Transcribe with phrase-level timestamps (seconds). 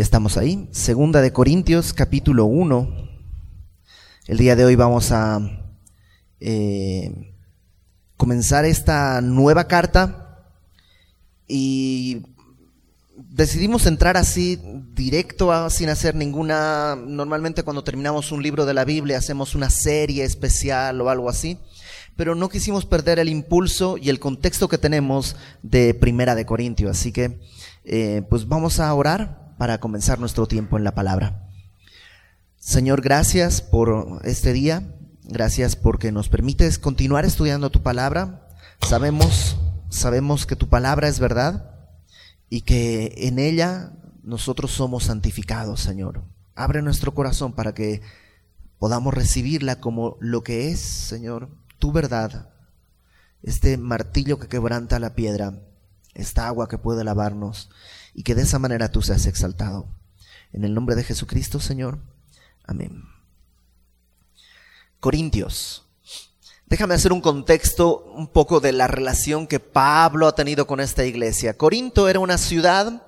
[0.00, 0.66] Ya estamos ahí.
[0.70, 2.88] Segunda de Corintios, capítulo 1.
[4.28, 5.38] El día de hoy vamos a
[6.40, 7.34] eh,
[8.16, 10.46] comenzar esta nueva carta
[11.46, 12.22] y
[13.14, 14.58] decidimos entrar así
[14.94, 16.96] directo, sin hacer ninguna...
[16.96, 21.58] Normalmente cuando terminamos un libro de la Biblia hacemos una serie especial o algo así,
[22.16, 26.90] pero no quisimos perder el impulso y el contexto que tenemos de Primera de Corintios.
[26.92, 27.38] Así que,
[27.84, 31.46] eh, pues vamos a orar para comenzar nuestro tiempo en la palabra.
[32.56, 34.96] Señor, gracias por este día.
[35.24, 38.48] Gracias porque nos permites continuar estudiando tu palabra.
[38.80, 39.58] Sabemos,
[39.90, 41.74] sabemos que tu palabra es verdad
[42.48, 46.22] y que en ella nosotros somos santificados, Señor.
[46.54, 48.00] Abre nuestro corazón para que
[48.78, 52.48] podamos recibirla como lo que es, Señor, tu verdad.
[53.42, 55.60] Este martillo que quebranta la piedra,
[56.14, 57.68] esta agua que puede lavarnos
[58.14, 59.88] y que de esa manera tú seas exaltado.
[60.52, 61.98] En el nombre de Jesucristo, Señor.
[62.64, 63.04] Amén.
[64.98, 65.84] Corintios.
[66.66, 71.04] Déjame hacer un contexto un poco de la relación que Pablo ha tenido con esta
[71.04, 71.56] iglesia.
[71.56, 73.02] Corinto era una ciudad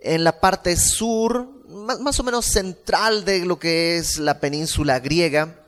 [0.00, 5.60] en la parte sur, más, o menos central de lo que es la península griega,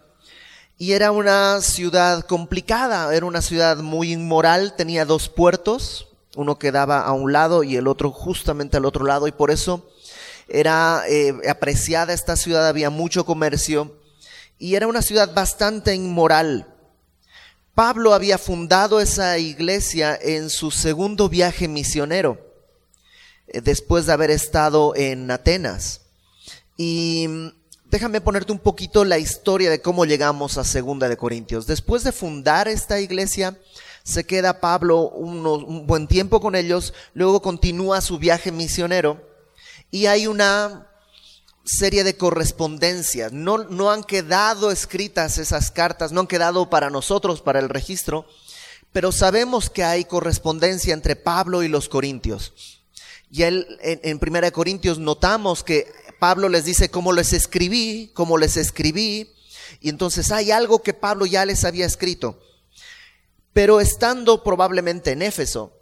[0.78, 7.00] y era una ciudad complicada, era una ciudad muy inmoral, tenía dos puertos, uno quedaba
[7.00, 9.88] a un lado y el otro justamente al otro lado, y por eso
[10.48, 13.96] era eh, apreciada esta ciudad, había mucho comercio
[14.58, 16.66] y era una ciudad bastante inmoral.
[17.74, 22.38] Pablo había fundado esa iglesia en su segundo viaje misionero,
[23.46, 26.02] eh, después de haber estado en Atenas.
[26.76, 27.48] Y mm,
[27.90, 31.66] déjame ponerte un poquito la historia de cómo llegamos a Segunda de Corintios.
[31.66, 33.56] Después de fundar esta iglesia,
[34.10, 39.20] se queda Pablo un buen tiempo con ellos, luego continúa su viaje misionero
[39.90, 40.86] y hay una
[41.64, 43.32] serie de correspondencias.
[43.32, 48.26] No, no han quedado escritas esas cartas, no han quedado para nosotros, para el registro,
[48.92, 52.52] pero sabemos que hay correspondencia entre Pablo y los corintios.
[53.30, 58.36] Y él, en, en Primera Corintios notamos que Pablo les dice cómo les escribí, cómo
[58.36, 59.30] les escribí,
[59.80, 62.40] y entonces hay algo que Pablo ya les había escrito.
[63.52, 65.72] Pero estando probablemente en Éfeso,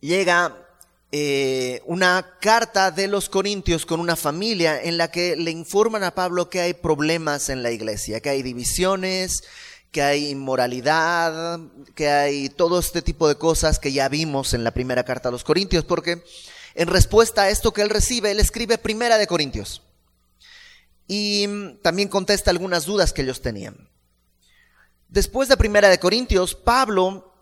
[0.00, 0.68] llega
[1.10, 6.14] eh, una carta de los Corintios con una familia en la que le informan a
[6.14, 9.42] Pablo que hay problemas en la iglesia, que hay divisiones,
[9.90, 11.60] que hay inmoralidad,
[11.94, 15.32] que hay todo este tipo de cosas que ya vimos en la primera carta a
[15.32, 16.22] los Corintios, porque
[16.74, 19.82] en respuesta a esto que él recibe, él escribe primera de Corintios.
[21.06, 21.48] Y
[21.82, 23.88] también contesta algunas dudas que ellos tenían.
[25.08, 27.34] Después de primera de Corintios, Pablo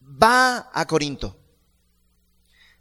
[0.00, 1.36] va a Corinto.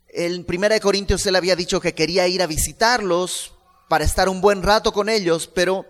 [0.08, 3.54] En Primera de Corintios él había dicho que quería ir a visitarlos
[3.90, 5.86] para estar un buen rato con ellos, pero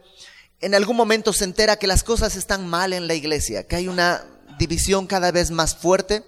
[0.59, 3.87] en algún momento se entera que las cosas están mal en la iglesia, que hay
[3.87, 4.25] una
[4.57, 6.23] división cada vez más fuerte,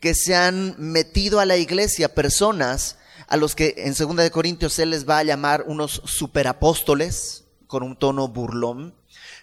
[0.00, 2.96] que se han metido a la iglesia personas
[3.28, 7.82] a los que en Segunda de Corintios él les va a llamar unos superapóstoles con
[7.82, 8.94] un tono burlón,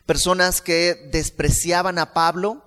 [0.05, 2.63] personas que despreciaban a Pablo,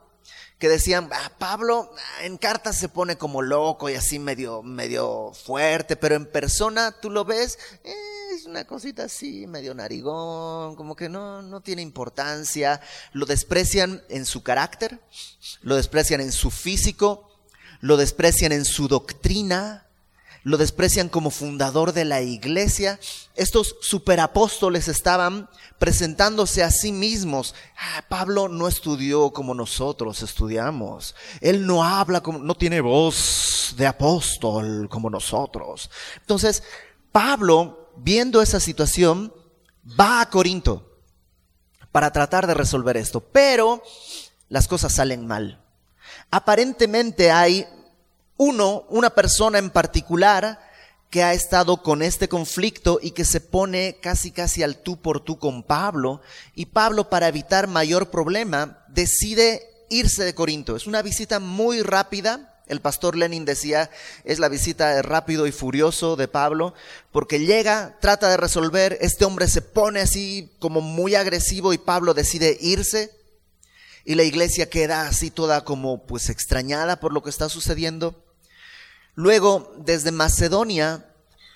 [0.59, 5.97] que decían, ah, Pablo en cartas se pone como loco y así medio, medio fuerte,
[5.97, 7.95] pero en persona tú lo ves, eh,
[8.35, 12.81] es una cosita así, medio narigón, como que no, no tiene importancia,
[13.13, 15.01] lo desprecian en su carácter,
[15.61, 17.31] lo desprecian en su físico,
[17.81, 19.86] lo desprecian en su doctrina,
[20.47, 23.01] lo desprecian como fundador de la iglesia.
[23.35, 27.53] Estos superapóstoles estaban presentándose a sí mismos.
[27.77, 31.17] Ah, Pablo no estudió como nosotros estudiamos.
[31.41, 35.91] Él no habla como, no tiene voz de apóstol como nosotros.
[36.21, 36.63] Entonces,
[37.11, 39.35] Pablo, viendo esa situación,
[39.99, 41.01] va a Corinto
[41.91, 43.19] para tratar de resolver esto.
[43.19, 43.83] Pero
[44.49, 45.61] las cosas salen mal.
[46.31, 47.67] Aparentemente hay
[48.37, 50.61] uno, una persona en particular
[51.11, 55.21] que ha estado con este conflicto y que se pone casi casi al tú por
[55.21, 56.21] tú con Pablo
[56.55, 60.77] y Pablo para evitar mayor problema decide irse de Corinto.
[60.77, 62.53] Es una visita muy rápida.
[62.67, 63.91] El pastor Lenin decía,
[64.25, 66.75] es la visita rápido y furioso de Pablo,
[67.13, 72.13] porque llega, trata de resolver, este hombre se pone así como muy agresivo y Pablo
[72.13, 73.13] decide irse
[74.05, 78.26] y la iglesia queda así toda como pues extrañada por lo que está sucediendo.
[79.17, 81.07] Luego, desde Macedonia,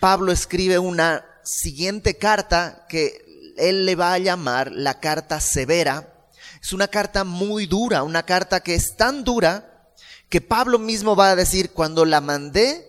[0.01, 6.29] Pablo escribe una siguiente carta que él le va a llamar la carta severa.
[6.63, 9.93] Es una carta muy dura, una carta que es tan dura
[10.31, 12.87] que Pablo mismo va a decir, cuando la mandé,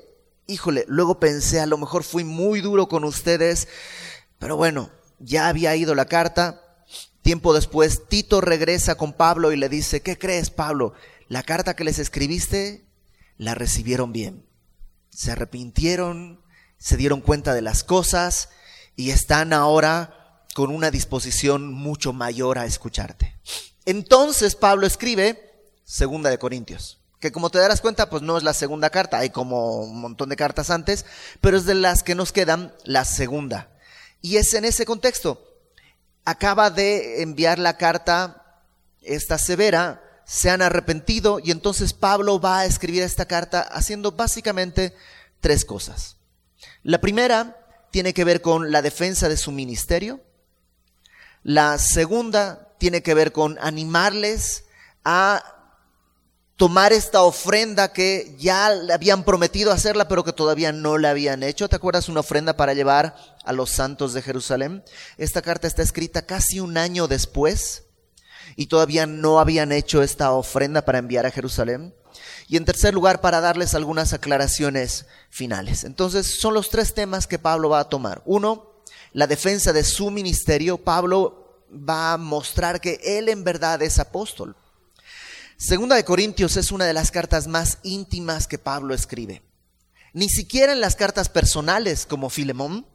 [0.47, 3.67] híjole, luego pensé, a lo mejor fui muy duro con ustedes,
[4.39, 4.89] pero bueno,
[5.19, 6.61] ya había ido la carta.
[7.23, 10.93] Tiempo después, Tito regresa con Pablo y le dice, ¿qué crees, Pablo?
[11.27, 12.85] La carta que les escribiste,
[13.37, 14.45] la recibieron bien.
[15.11, 16.41] Se arrepintieron,
[16.77, 18.49] se dieron cuenta de las cosas
[18.95, 23.37] y están ahora con una disposición mucho mayor a escucharte.
[23.85, 25.51] Entonces Pablo escribe
[25.83, 29.29] Segunda de Corintios, que como te darás cuenta, pues no es la segunda carta, hay
[29.29, 31.05] como un montón de cartas antes,
[31.39, 33.69] pero es de las que nos quedan la segunda.
[34.21, 35.47] Y es en ese contexto.
[36.25, 38.61] Acaba de enviar la carta,
[39.01, 44.95] esta severa, se han arrepentido y entonces Pablo va a escribir esta carta haciendo básicamente
[45.41, 46.15] tres cosas.
[46.83, 47.57] La primera
[47.91, 50.21] tiene que ver con la defensa de su ministerio.
[51.43, 54.63] La segunda tiene que ver con animarles
[55.03, 55.43] a
[56.55, 61.43] tomar esta ofrenda que ya le habían prometido hacerla, pero que todavía no la habían
[61.43, 61.67] hecho.
[61.67, 64.81] ¿Te acuerdas una ofrenda para llevar a los santos de Jerusalén?
[65.17, 67.83] Esta carta está escrita casi un año después
[68.55, 71.93] y todavía no habían hecho esta ofrenda para enviar a Jerusalén.
[72.47, 75.83] Y en tercer lugar, para darles algunas aclaraciones finales.
[75.83, 78.21] Entonces, son los tres temas que Pablo va a tomar.
[78.25, 78.71] Uno,
[79.13, 80.77] la defensa de su ministerio.
[80.77, 84.55] Pablo va a mostrar que él en verdad es apóstol.
[85.57, 89.41] Segunda de Corintios es una de las cartas más íntimas que Pablo escribe.
[90.13, 92.85] Ni siquiera en las cartas personales como Filemón,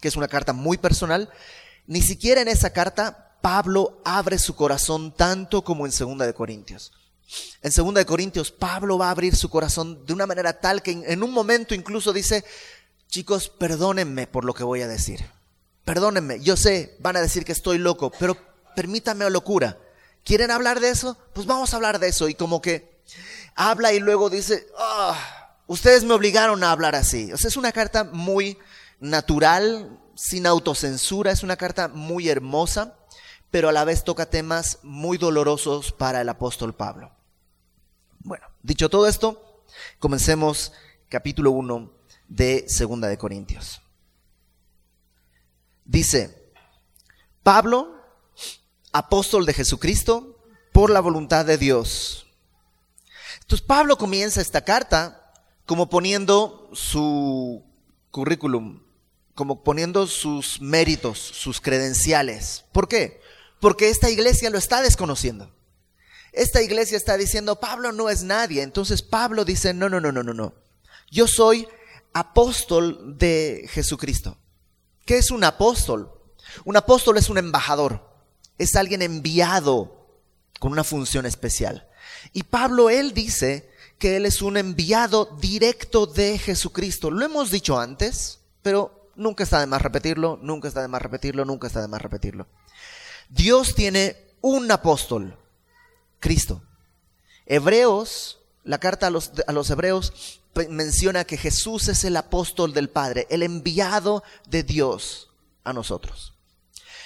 [0.00, 1.28] que es una carta muy personal,
[1.86, 6.92] ni siquiera en esa carta Pablo abre su corazón tanto como en Segunda de Corintios.
[7.60, 10.92] En 2 de Corintios, Pablo va a abrir su corazón de una manera tal que
[10.92, 12.42] en un momento incluso dice,
[13.06, 15.26] chicos, perdónenme por lo que voy a decir.
[15.84, 18.34] Perdónenme, yo sé, van a decir que estoy loco, pero
[18.74, 19.76] permítanme locura.
[20.24, 21.18] ¿Quieren hablar de eso?
[21.34, 22.30] Pues vamos a hablar de eso.
[22.30, 23.02] Y como que
[23.56, 27.30] habla y luego dice, ah, ustedes me obligaron a hablar así.
[27.30, 28.56] O sea, es una carta muy
[29.00, 32.94] natural, sin autocensura, es una carta muy hermosa
[33.54, 37.12] pero a la vez toca temas muy dolorosos para el apóstol Pablo.
[38.18, 39.62] Bueno, dicho todo esto,
[40.00, 40.72] comencemos
[41.08, 41.88] capítulo 1
[42.26, 43.80] de Segunda de Corintios.
[45.84, 46.50] Dice,
[47.44, 47.94] Pablo,
[48.90, 50.36] apóstol de Jesucristo,
[50.72, 52.26] por la voluntad de Dios.
[53.42, 55.32] Entonces Pablo comienza esta carta
[55.64, 57.62] como poniendo su
[58.10, 58.82] currículum,
[59.36, 62.64] como poniendo sus méritos, sus credenciales.
[62.72, 63.22] ¿Por qué?
[63.64, 65.50] Porque esta iglesia lo está desconociendo.
[66.32, 68.60] Esta iglesia está diciendo, Pablo no es nadie.
[68.60, 70.52] Entonces Pablo dice, no, no, no, no, no, no.
[71.10, 71.66] Yo soy
[72.12, 74.36] apóstol de Jesucristo.
[75.06, 76.12] ¿Qué es un apóstol?
[76.66, 78.06] Un apóstol es un embajador.
[78.58, 80.10] Es alguien enviado
[80.60, 81.88] con una función especial.
[82.34, 87.10] Y Pablo, él dice que él es un enviado directo de Jesucristo.
[87.10, 91.46] Lo hemos dicho antes, pero nunca está de más repetirlo, nunca está de más repetirlo,
[91.46, 92.46] nunca está de más repetirlo.
[93.34, 95.36] Dios tiene un apóstol,
[96.20, 96.62] Cristo.
[97.46, 100.40] Hebreos, la carta a los, a los hebreos
[100.70, 105.30] menciona que Jesús es el apóstol del Padre, el enviado de Dios
[105.64, 106.34] a nosotros.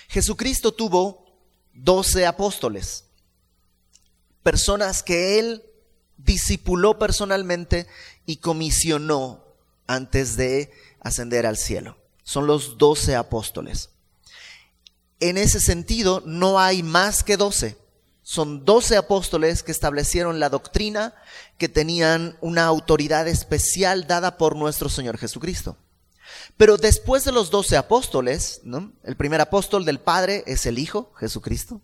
[0.09, 1.41] Jesucristo tuvo
[1.73, 3.05] doce apóstoles,
[4.43, 5.65] personas que él
[6.19, 7.87] discipuló personalmente
[8.27, 9.45] y comisionó
[9.87, 11.97] antes de ascender al cielo.
[12.23, 13.89] Son los doce apóstoles
[15.21, 17.77] en ese sentido no hay más que doce.
[18.23, 21.15] Son doce apóstoles que establecieron la doctrina
[21.57, 25.77] que tenían una autoridad especial dada por nuestro Señor Jesucristo.
[26.57, 28.61] Pero después de los doce apóstoles,
[29.05, 31.81] el primer apóstol del Padre es el Hijo, Jesucristo.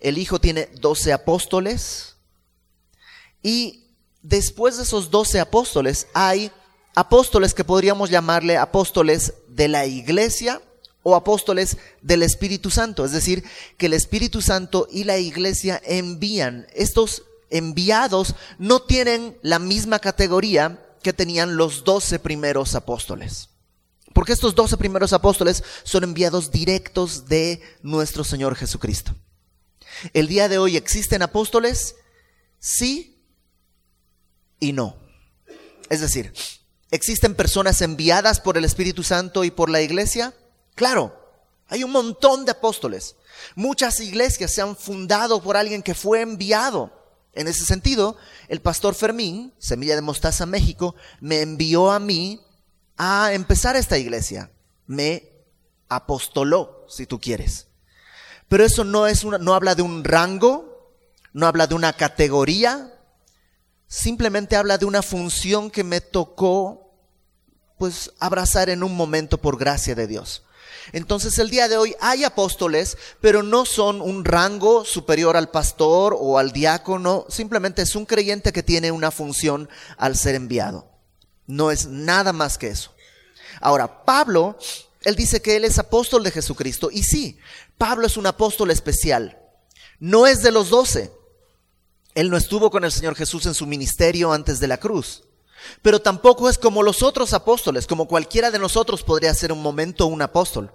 [0.00, 2.16] El Hijo tiene doce apóstoles.
[3.42, 3.84] Y
[4.22, 6.50] después de esos doce apóstoles hay
[6.94, 10.62] apóstoles que podríamos llamarle apóstoles de la iglesia
[11.08, 13.04] o apóstoles del Espíritu Santo.
[13.04, 13.44] Es decir,
[13.78, 16.66] que el Espíritu Santo y la iglesia envían.
[16.74, 23.50] Estos enviados no tienen la misma categoría que tenían los doce primeros apóstoles.
[24.14, 29.14] Porque estos doce primeros apóstoles son enviados directos de nuestro Señor Jesucristo.
[30.12, 31.94] El día de hoy existen apóstoles,
[32.58, 33.22] sí
[34.58, 34.96] y no.
[35.88, 36.32] Es decir,
[36.90, 40.34] ¿existen personas enviadas por el Espíritu Santo y por la iglesia?
[40.76, 41.18] Claro,
[41.68, 43.16] hay un montón de apóstoles.
[43.56, 46.92] Muchas iglesias se han fundado por alguien que fue enviado.
[47.32, 48.16] En ese sentido,
[48.48, 52.40] el pastor Fermín, Semilla de Mostaza México, me envió a mí
[52.96, 54.50] a empezar esta iglesia.
[54.86, 55.32] Me
[55.88, 57.66] apostoló, si tú quieres.
[58.48, 60.94] Pero eso no es una, no habla de un rango,
[61.32, 62.94] no habla de una categoría,
[63.88, 66.92] simplemente habla de una función que me tocó
[67.78, 70.45] pues abrazar en un momento por gracia de Dios.
[70.92, 76.16] Entonces el día de hoy hay apóstoles, pero no son un rango superior al pastor
[76.18, 80.88] o al diácono, simplemente es un creyente que tiene una función al ser enviado.
[81.46, 82.92] No es nada más que eso.
[83.60, 84.58] Ahora, Pablo,
[85.02, 87.38] él dice que él es apóstol de Jesucristo, y sí,
[87.78, 89.38] Pablo es un apóstol especial.
[89.98, 91.12] No es de los doce.
[92.14, 95.24] Él no estuvo con el Señor Jesús en su ministerio antes de la cruz.
[95.82, 100.06] Pero tampoco es como los otros apóstoles, como cualquiera de nosotros podría ser un momento
[100.06, 100.72] un apóstol.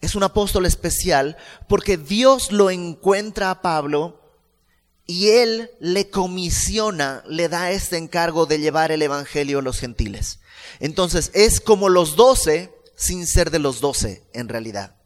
[0.00, 1.36] Es un apóstol especial
[1.68, 4.20] porque Dios lo encuentra a Pablo
[5.06, 10.38] y él le comisiona, le da este encargo de llevar el Evangelio a los gentiles.
[10.80, 14.96] Entonces es como los doce sin ser de los doce en realidad.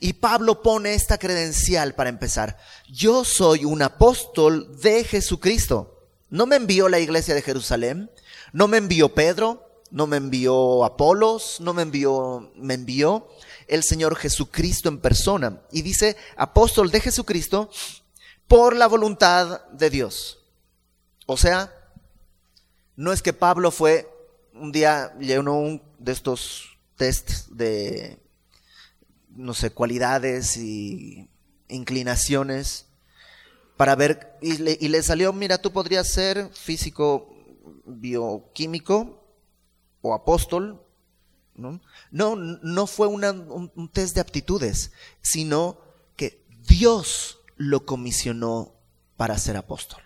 [0.00, 2.58] Y Pablo pone esta credencial para empezar.
[2.88, 6.06] Yo soy un apóstol de Jesucristo.
[6.30, 8.10] No me envió la iglesia de Jerusalén,
[8.52, 13.28] no me envió Pedro, no me envió Apolos, no me envió, me envió
[13.66, 15.60] el Señor Jesucristo en persona.
[15.72, 17.70] Y dice, apóstol de Jesucristo
[18.46, 20.38] por la voluntad de Dios.
[21.26, 21.72] O sea,
[22.96, 24.08] no es que Pablo fue
[24.54, 28.18] un día llenó un de estos tests de,
[29.30, 31.28] no sé, cualidades y
[31.68, 32.86] inclinaciones
[33.76, 37.37] para ver, y le, y le salió, mira, tú podrías ser físico
[37.88, 39.24] bioquímico
[40.02, 40.82] o apóstol.
[41.54, 41.80] No,
[42.12, 43.24] no, no fue un,
[43.74, 45.80] un test de aptitudes, sino
[46.16, 48.74] que Dios lo comisionó
[49.16, 50.00] para ser apóstol.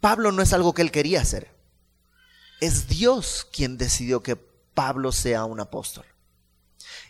[0.00, 1.50] Pablo no es algo que él quería hacer.
[2.60, 6.04] Es Dios quien decidió que Pablo sea un apóstol.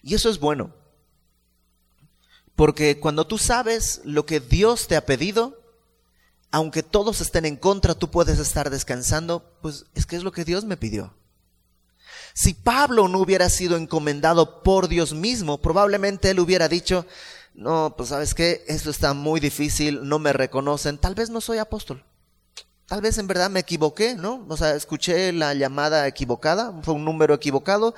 [0.03, 0.75] Y eso es bueno.
[2.55, 5.62] Porque cuando tú sabes lo que Dios te ha pedido,
[6.53, 10.45] aunque todos estén en contra, tú puedes estar descansando, pues es que es lo que
[10.45, 11.15] Dios me pidió.
[12.35, 17.07] Si Pablo no hubiera sido encomendado por Dios mismo, probablemente él hubiera dicho,
[17.55, 21.59] no, pues sabes qué, esto está muy difícil, no me reconocen, tal vez no soy
[21.59, 22.05] apóstol.
[22.87, 24.45] Tal vez en verdad me equivoqué, ¿no?
[24.49, 27.95] O sea, escuché la llamada equivocada, fue un número equivocado,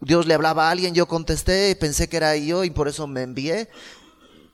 [0.00, 3.22] Dios le hablaba a alguien, yo contesté, pensé que era yo y por eso me
[3.22, 3.68] envié.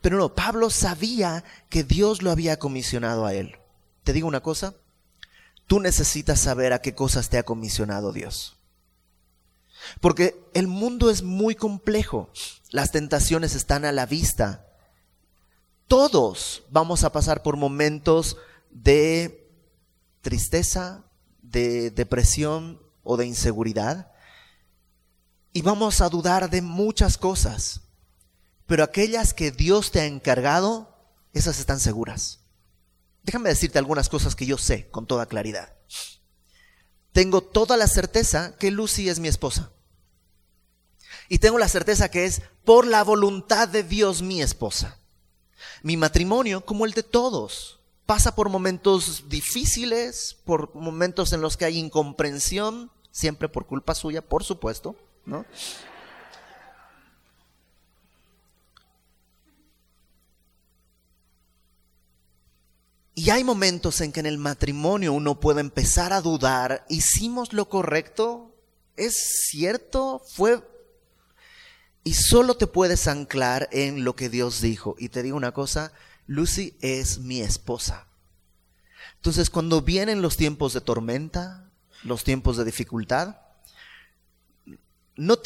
[0.04, 3.56] Pero no, Pablo sabía que Dios lo había comisionado a él.
[4.02, 4.74] Te digo una cosa,
[5.66, 8.54] tú necesitas saber a qué cosas te ha comisionado Dios.
[10.02, 12.28] Porque el mundo es muy complejo,
[12.68, 14.66] las tentaciones están a la vista.
[15.88, 18.36] Todos vamos a pasar por momentos
[18.70, 19.48] de
[20.20, 21.02] tristeza,
[21.40, 24.12] de depresión o de inseguridad.
[25.54, 27.83] Y vamos a dudar de muchas cosas.
[28.66, 30.96] Pero aquellas que Dios te ha encargado,
[31.32, 32.40] esas están seguras.
[33.22, 35.72] Déjame decirte algunas cosas que yo sé con toda claridad.
[37.12, 39.70] Tengo toda la certeza que Lucy es mi esposa.
[41.28, 44.98] Y tengo la certeza que es por la voluntad de Dios mi esposa.
[45.82, 51.64] Mi matrimonio, como el de todos, pasa por momentos difíciles, por momentos en los que
[51.64, 55.46] hay incomprensión, siempre por culpa suya, por supuesto, ¿no?
[63.14, 67.68] Y hay momentos en que en el matrimonio uno puede empezar a dudar, ¿hicimos lo
[67.68, 68.56] correcto?
[68.96, 70.20] ¿Es cierto?
[70.34, 70.60] ¿Fue?
[72.02, 74.96] Y solo te puedes anclar en lo que Dios dijo.
[74.98, 75.92] Y te digo una cosa,
[76.26, 78.08] Lucy es mi esposa.
[79.16, 81.70] Entonces cuando vienen los tiempos de tormenta,
[82.02, 83.36] los tiempos de dificultad,
[85.16, 85.38] no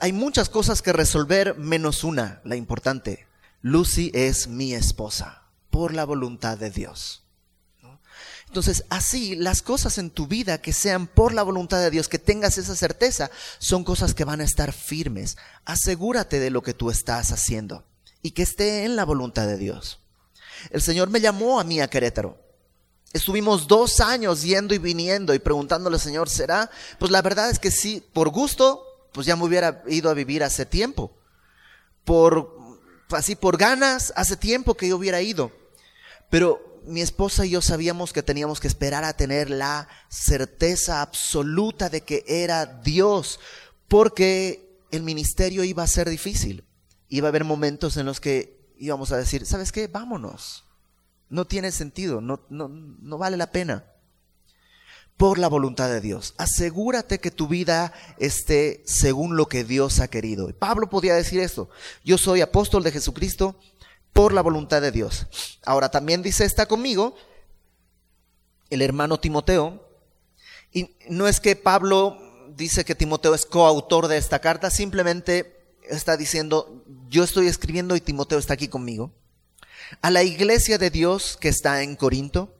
[0.00, 3.26] hay, muchas cosas que resolver menos una, la importante.
[3.60, 5.43] Lucy es mi esposa
[5.74, 7.24] por la voluntad de Dios.
[8.46, 12.20] Entonces, así las cosas en tu vida que sean por la voluntad de Dios, que
[12.20, 13.28] tengas esa certeza,
[13.58, 15.36] son cosas que van a estar firmes.
[15.64, 17.82] Asegúrate de lo que tú estás haciendo
[18.22, 19.98] y que esté en la voluntad de Dios.
[20.70, 22.38] El Señor me llamó a mí a Querétaro.
[23.12, 26.70] Estuvimos dos años yendo y viniendo y preguntándole, Señor, ¿será?
[27.00, 30.44] Pues la verdad es que sí, por gusto, pues ya me hubiera ido a vivir
[30.44, 31.10] hace tiempo.
[32.04, 32.56] Por,
[33.10, 35.63] así, por ganas, hace tiempo que yo hubiera ido.
[36.34, 41.88] Pero mi esposa y yo sabíamos que teníamos que esperar a tener la certeza absoluta
[41.88, 43.38] de que era Dios,
[43.86, 46.64] porque el ministerio iba a ser difícil.
[47.08, 49.86] Iba a haber momentos en los que íbamos a decir, ¿sabes qué?
[49.86, 50.64] Vámonos.
[51.28, 53.84] No tiene sentido, no, no, no vale la pena.
[55.16, 56.34] Por la voluntad de Dios.
[56.36, 60.52] Asegúrate que tu vida esté según lo que Dios ha querido.
[60.58, 61.70] Pablo podía decir esto.
[62.04, 63.56] Yo soy apóstol de Jesucristo
[64.14, 65.26] por la voluntad de Dios.
[65.66, 67.14] Ahora también dice, está conmigo
[68.70, 69.86] el hermano Timoteo,
[70.72, 72.18] y no es que Pablo
[72.56, 78.00] dice que Timoteo es coautor de esta carta, simplemente está diciendo, yo estoy escribiendo y
[78.00, 79.12] Timoteo está aquí conmigo.
[80.00, 82.56] A la iglesia de Dios que está en Corinto,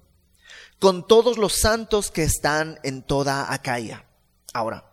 [0.78, 4.04] con todos los santos que están en toda Acaya.
[4.52, 4.84] Ahora,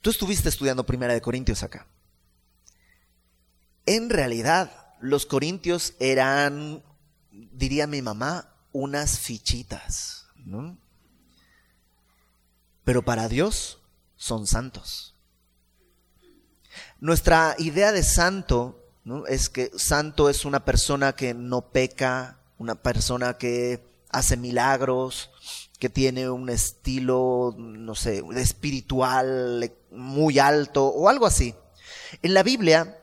[0.00, 1.86] tú estuviste estudiando Primera de Corintios acá.
[3.86, 6.82] En realidad, los corintios eran,
[7.30, 10.76] diría mi mamá, unas fichitas, ¿no?
[12.84, 13.78] Pero para Dios
[14.16, 15.14] son santos.
[17.00, 18.80] Nuestra idea de santo
[19.28, 25.30] es que santo es una persona que no peca, una persona que hace milagros,
[25.78, 31.54] que tiene un estilo, no sé, espiritual muy alto o algo así.
[32.22, 32.98] En la Biblia,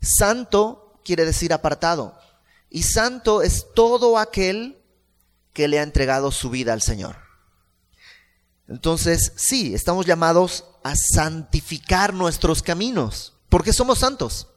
[0.00, 2.20] santo quiere decir apartado.
[2.68, 4.76] Y santo es todo aquel
[5.54, 7.16] que le ha entregado su vida al Señor.
[8.68, 14.48] Entonces, sí, estamos llamados a santificar nuestros caminos, porque somos santos.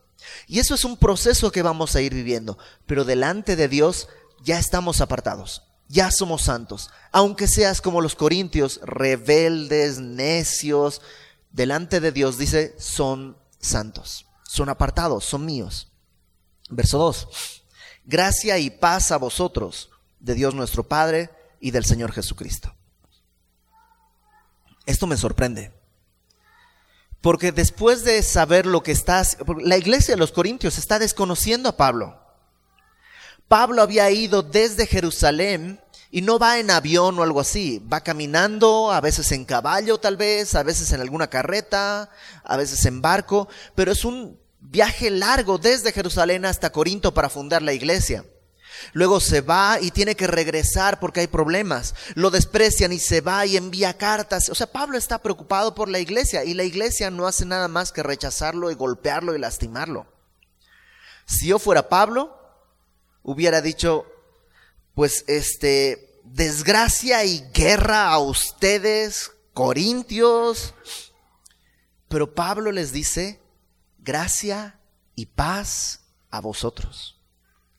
[0.46, 4.10] Y eso es un proceso que vamos a ir viviendo, pero delante de Dios
[4.44, 6.90] ya estamos apartados, ya somos santos.
[7.14, 11.02] Aunque seas como los corintios, rebeldes, necios,
[11.50, 15.91] delante de Dios dice, son santos, son apartados, son míos.
[16.72, 17.64] Verso 2.
[18.06, 22.74] Gracia y paz a vosotros, de Dios nuestro Padre y del Señor Jesucristo.
[24.86, 25.72] Esto me sorprende.
[27.22, 31.78] Porque después de saber lo que estás, la iglesia de los Corintios está desconociendo a
[31.78, 32.20] Pablo.
[33.48, 38.92] Pablo había ido desde Jerusalén y no va en avión o algo así, va caminando,
[38.92, 42.10] a veces en caballo tal vez, a veces en alguna carreta,
[42.44, 47.62] a veces en barco, pero es un viaje largo desde Jerusalén hasta Corinto para fundar
[47.62, 48.24] la iglesia.
[48.94, 51.94] Luego se va y tiene que regresar porque hay problemas.
[52.16, 54.50] Lo desprecian y se va y envía cartas.
[54.50, 57.92] O sea, Pablo está preocupado por la iglesia y la iglesia no hace nada más
[57.92, 60.08] que rechazarlo y golpearlo y lastimarlo.
[61.26, 62.38] Si yo fuera Pablo,
[63.24, 64.06] hubiera dicho,
[64.96, 70.74] pues este, desgracia y guerra a ustedes, corintios.
[72.08, 73.41] Pero Pablo les dice,
[74.02, 74.80] gracia
[75.16, 77.18] y paz a vosotros.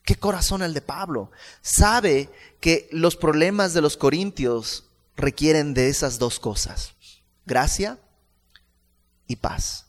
[0.03, 1.31] Qué corazón el de Pablo.
[1.61, 6.93] Sabe que los problemas de los corintios requieren de esas dos cosas.
[7.45, 7.99] Gracia
[9.27, 9.85] y paz.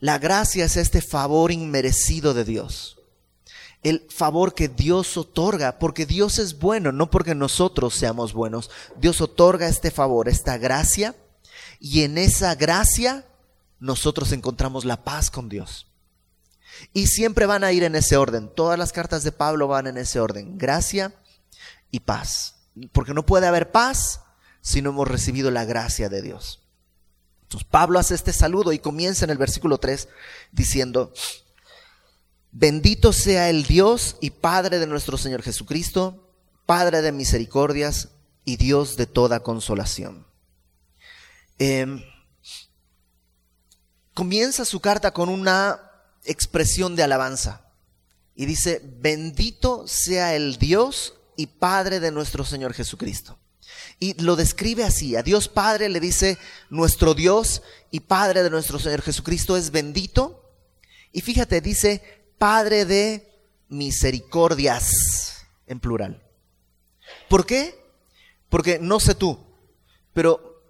[0.00, 2.98] La gracia es este favor inmerecido de Dios.
[3.82, 8.70] El favor que Dios otorga, porque Dios es bueno, no porque nosotros seamos buenos.
[8.96, 11.14] Dios otorga este favor, esta gracia,
[11.80, 13.24] y en esa gracia
[13.80, 15.86] nosotros encontramos la paz con Dios.
[16.92, 18.50] Y siempre van a ir en ese orden.
[18.54, 20.58] Todas las cartas de Pablo van en ese orden.
[20.58, 21.14] Gracia
[21.90, 22.56] y paz.
[22.92, 24.20] Porque no puede haber paz
[24.60, 26.60] si no hemos recibido la gracia de Dios.
[27.42, 30.08] Entonces Pablo hace este saludo y comienza en el versículo 3
[30.52, 31.14] diciendo,
[32.52, 36.30] bendito sea el Dios y Padre de nuestro Señor Jesucristo,
[36.66, 38.10] Padre de misericordias
[38.44, 40.26] y Dios de toda consolación.
[41.58, 42.02] Em,
[44.18, 45.80] comienza su carta con una
[46.24, 47.62] expresión de alabanza.
[48.34, 53.38] Y dice, bendito sea el Dios y Padre de nuestro Señor Jesucristo.
[54.00, 56.36] Y lo describe así, a Dios Padre le dice,
[56.68, 60.50] nuestro Dios y Padre de nuestro Señor Jesucristo es bendito.
[61.12, 62.02] Y fíjate, dice,
[62.38, 63.32] Padre de
[63.68, 66.20] misericordias, en plural.
[67.28, 67.78] ¿Por qué?
[68.48, 69.38] Porque no sé tú,
[70.12, 70.60] pero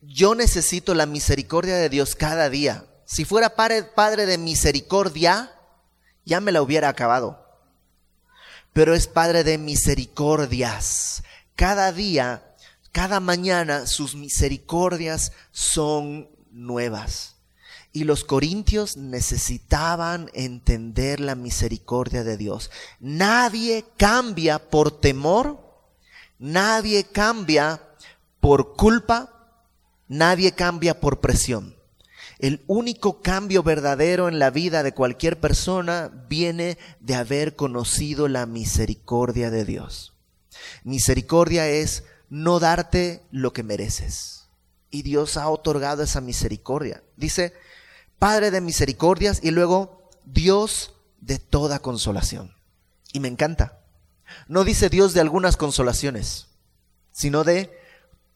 [0.00, 2.85] yo necesito la misericordia de Dios cada día.
[3.06, 5.52] Si fuera padre, de misericordia,
[6.24, 7.40] ya me la hubiera acabado.
[8.72, 11.22] Pero es Padre de misericordias.
[11.54, 12.56] Cada día,
[12.90, 17.36] cada mañana, sus misericordias son nuevas.
[17.92, 22.72] Y los corintios necesitaban entender la misericordia de Dios.
[22.98, 25.64] Nadie cambia por temor,
[26.40, 27.80] nadie cambia
[28.40, 29.32] por culpa,
[30.08, 31.75] nadie cambia por presión.
[32.38, 38.46] El único cambio verdadero en la vida de cualquier persona viene de haber conocido la
[38.46, 40.12] misericordia de Dios.
[40.84, 44.48] Misericordia es no darte lo que mereces.
[44.90, 47.02] Y Dios ha otorgado esa misericordia.
[47.16, 47.54] Dice,
[48.18, 52.54] Padre de misericordias y luego Dios de toda consolación.
[53.12, 53.80] Y me encanta.
[54.48, 56.48] No dice Dios de algunas consolaciones,
[57.12, 57.78] sino de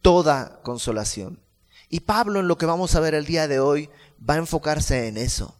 [0.02, 1.40] toda consolación.
[1.90, 3.90] Y Pablo en lo que vamos a ver el día de hoy
[4.28, 5.58] va a enfocarse en eso.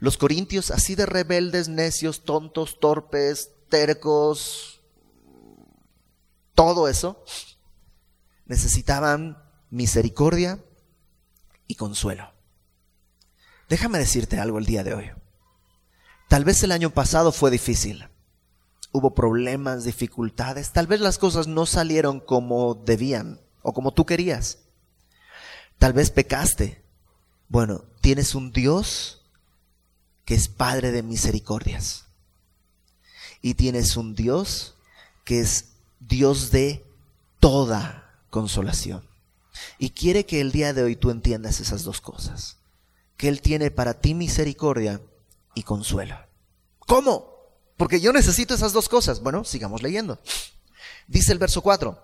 [0.00, 4.80] Los corintios así de rebeldes, necios, tontos, torpes, tercos,
[6.54, 7.24] todo eso,
[8.46, 10.58] necesitaban misericordia
[11.68, 12.32] y consuelo.
[13.68, 15.10] Déjame decirte algo el día de hoy.
[16.28, 18.08] Tal vez el año pasado fue difícil.
[18.90, 20.72] Hubo problemas, dificultades.
[20.72, 24.58] Tal vez las cosas no salieron como debían o como tú querías.
[25.78, 26.82] Tal vez pecaste.
[27.48, 29.22] Bueno, tienes un Dios
[30.24, 32.06] que es Padre de misericordias.
[33.40, 34.74] Y tienes un Dios
[35.24, 36.84] que es Dios de
[37.40, 39.06] toda consolación.
[39.78, 42.56] Y quiere que el día de hoy tú entiendas esas dos cosas.
[43.16, 45.00] Que Él tiene para ti misericordia
[45.54, 46.16] y consuelo.
[46.80, 47.32] ¿Cómo?
[47.76, 49.22] Porque yo necesito esas dos cosas.
[49.22, 50.18] Bueno, sigamos leyendo.
[51.06, 51.98] Dice el verso 4,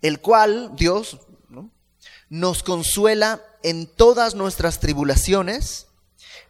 [0.00, 1.18] el cual Dios
[2.28, 5.86] nos consuela en todas nuestras tribulaciones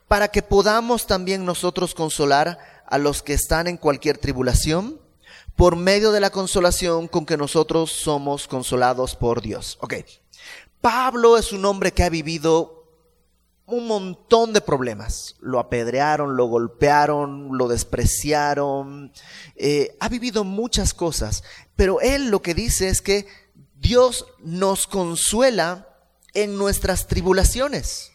[0.09, 5.01] para que podamos también nosotros consolar a los que están en cualquier tribulación
[5.57, 9.79] por medio de la consolación con que nosotros somos consolados por Dios.
[9.81, 9.95] Ok,
[10.81, 12.85] Pablo es un hombre que ha vivido
[13.67, 15.37] un montón de problemas.
[15.41, 19.13] Lo apedrearon, lo golpearon, lo despreciaron.
[19.57, 21.43] Eh, ha vivido muchas cosas.
[21.77, 23.27] Pero él lo que dice es que
[23.85, 25.87] Dios nos consuela
[26.33, 28.13] en nuestras tribulaciones.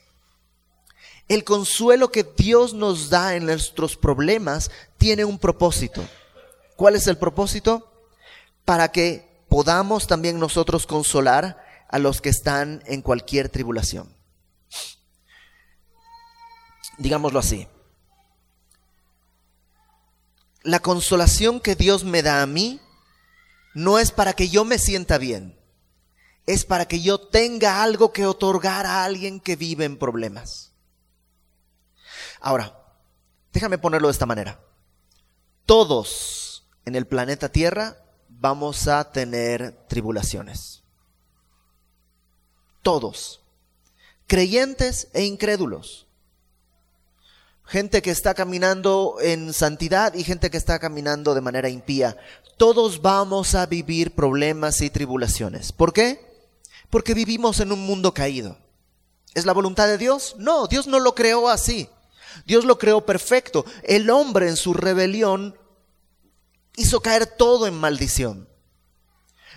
[1.27, 6.03] El consuelo que Dios nos da en nuestros problemas tiene un propósito.
[6.75, 7.87] ¿Cuál es el propósito?
[8.65, 14.11] Para que podamos también nosotros consolar a los que están en cualquier tribulación.
[16.97, 17.67] Digámoslo así.
[20.63, 22.81] La consolación que Dios me da a mí
[23.75, 25.58] no es para que yo me sienta bien,
[26.49, 30.71] es para que yo tenga algo que otorgar a alguien que vive en problemas.
[32.41, 32.75] Ahora,
[33.53, 34.59] déjame ponerlo de esta manera.
[35.67, 37.97] Todos en el planeta Tierra
[38.29, 40.81] vamos a tener tribulaciones.
[42.81, 43.41] Todos.
[44.25, 46.07] Creyentes e incrédulos.
[47.63, 52.17] Gente que está caminando en santidad y gente que está caminando de manera impía.
[52.57, 55.71] Todos vamos a vivir problemas y tribulaciones.
[55.71, 56.28] ¿Por qué?
[56.89, 58.57] Porque vivimos en un mundo caído.
[59.33, 60.35] ¿Es la voluntad de Dios?
[60.37, 61.89] No, Dios no lo creó así.
[62.45, 63.65] Dios lo creó perfecto.
[63.83, 65.57] El hombre en su rebelión
[66.75, 68.49] hizo caer todo en maldición.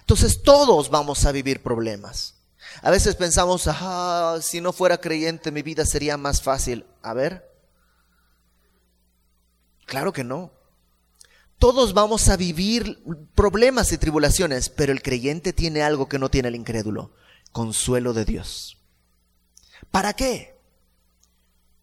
[0.01, 2.35] Entonces todos vamos a vivir problemas.
[2.83, 6.87] A veces pensamos, ah, si no fuera creyente mi vida sería más fácil.
[7.03, 7.49] A ver,
[9.87, 10.51] claro que no.
[11.59, 13.01] Todos vamos a vivir
[13.37, 17.13] problemas y tribulaciones, pero el creyente tiene algo que no tiene el incrédulo,
[17.53, 18.79] consuelo de Dios.
[19.91, 20.59] ¿Para qué?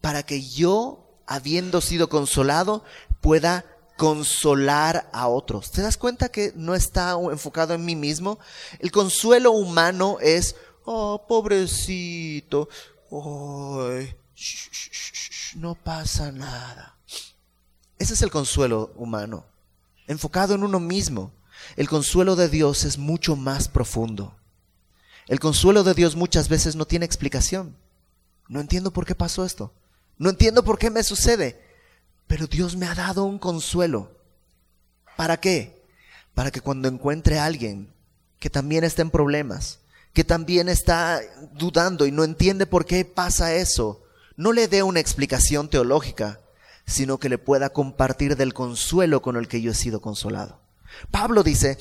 [0.02, 2.84] Para que yo, habiendo sido consolado,
[3.22, 3.66] pueda
[3.98, 5.72] consolar a otros.
[5.72, 8.40] ¿Te das cuenta que no está enfocado en mí mismo?
[8.80, 10.56] El consuelo humano es,
[10.86, 12.70] oh, pobrecito,
[15.56, 16.98] no pasa nada.
[17.98, 19.46] Ese es el consuelo humano,
[20.08, 21.34] enfocado en uno mismo.
[21.76, 24.39] El consuelo de Dios es mucho más profundo.
[25.30, 27.76] El consuelo de Dios muchas veces no tiene explicación.
[28.48, 29.72] No entiendo por qué pasó esto.
[30.18, 31.62] No entiendo por qué me sucede.
[32.26, 34.12] Pero Dios me ha dado un consuelo.
[35.16, 35.84] ¿Para qué?
[36.34, 37.94] Para que cuando encuentre a alguien
[38.40, 39.80] que también está en problemas,
[40.14, 41.22] que también está
[41.54, 44.02] dudando y no entiende por qué pasa eso,
[44.36, 46.40] no le dé una explicación teológica,
[46.88, 50.60] sino que le pueda compartir del consuelo con el que yo he sido consolado.
[51.12, 51.78] Pablo dice,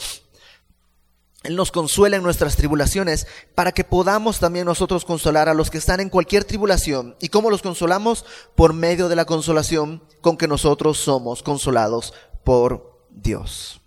[1.44, 5.79] él nos consuela en nuestras tribulaciones para que podamos también nosotros consolar a los que
[5.79, 7.16] están en cualquier tribulación.
[7.20, 8.24] ¿Y cómo los consolamos?
[8.57, 13.81] Por medio de la consolación con que nosotros somos consolados por Dios.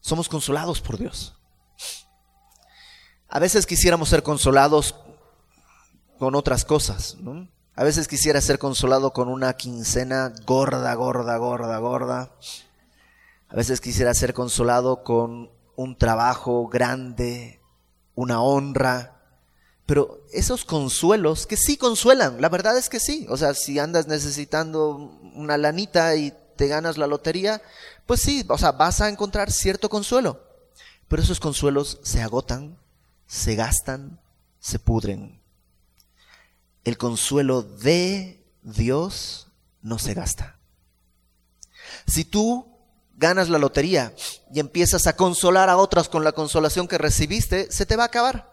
[0.00, 1.34] Somos consolados por Dios.
[3.28, 4.94] A veces quisiéramos ser consolados
[6.18, 7.48] con otras cosas, ¿no?
[7.74, 12.30] A veces quisiera ser consolado con una quincena gorda, gorda, gorda, gorda
[13.52, 17.60] a veces quisiera ser consolado con un trabajo grande,
[18.14, 19.20] una honra,
[19.84, 23.26] pero esos consuelos que sí consuelan, la verdad es que sí.
[23.28, 24.96] O sea, si andas necesitando
[25.34, 27.60] una lanita y te ganas la lotería,
[28.06, 30.42] pues sí, o sea, vas a encontrar cierto consuelo.
[31.08, 32.78] Pero esos consuelos se agotan,
[33.26, 34.18] se gastan,
[34.60, 35.42] se pudren.
[36.84, 39.48] El consuelo de Dios
[39.82, 40.56] no se gasta.
[42.06, 42.71] Si tú
[43.22, 44.14] ganas la lotería
[44.52, 48.06] y empiezas a consolar a otras con la consolación que recibiste, se te va a
[48.06, 48.52] acabar.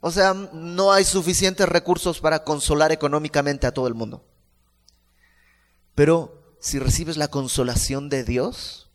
[0.00, 4.24] O sea, no hay suficientes recursos para consolar económicamente a todo el mundo.
[5.94, 8.90] Pero si recibes la consolación de Dios,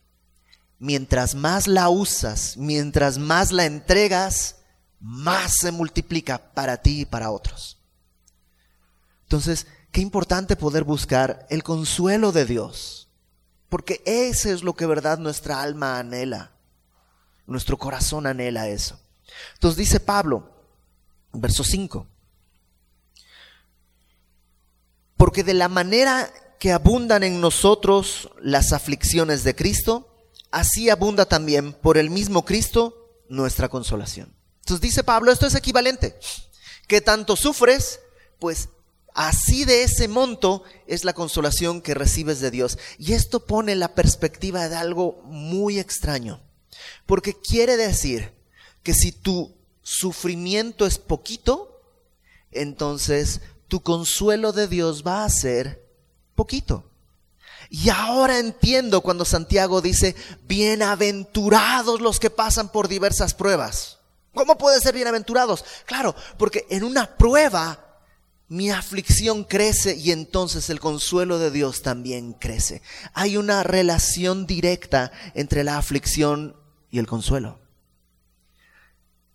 [0.79, 4.55] mientras más la usas, mientras más la entregas,
[4.99, 7.77] más se multiplica para ti y para otros.
[9.23, 13.06] Entonces, qué importante poder buscar el consuelo de Dios,
[13.69, 16.51] porque ese es lo que verdad nuestra alma anhela,
[17.45, 18.99] nuestro corazón anhela eso.
[19.53, 20.49] Entonces dice Pablo,
[21.33, 22.07] verso 5,
[25.17, 30.15] porque de la manera que abundan en nosotros las aflicciones de Cristo,
[30.51, 34.33] así abunda también por el mismo Cristo nuestra consolación.
[34.61, 36.17] Entonces dice Pablo, esto es equivalente.
[36.87, 37.99] Que tanto sufres,
[38.39, 38.69] pues
[39.17, 42.77] así de ese monto es la consolación que recibes de Dios.
[42.99, 46.39] Y esto pone la perspectiva de algo muy extraño.
[47.07, 48.31] Porque quiere decir
[48.83, 51.81] que si tu sufrimiento es poquito,
[52.51, 55.83] entonces tu consuelo de Dios va a ser
[56.35, 56.87] poquito.
[57.71, 60.15] Y ahora entiendo cuando Santiago dice,
[60.47, 63.97] bienaventurados los que pasan por diversas pruebas.
[64.35, 65.65] ¿Cómo pueden ser bienaventurados?
[65.87, 67.86] Claro, porque en una prueba
[68.49, 72.81] mi aflicción crece y entonces el consuelo de Dios también crece.
[73.13, 76.55] Hay una relación directa entre la aflicción
[76.89, 77.59] y el consuelo.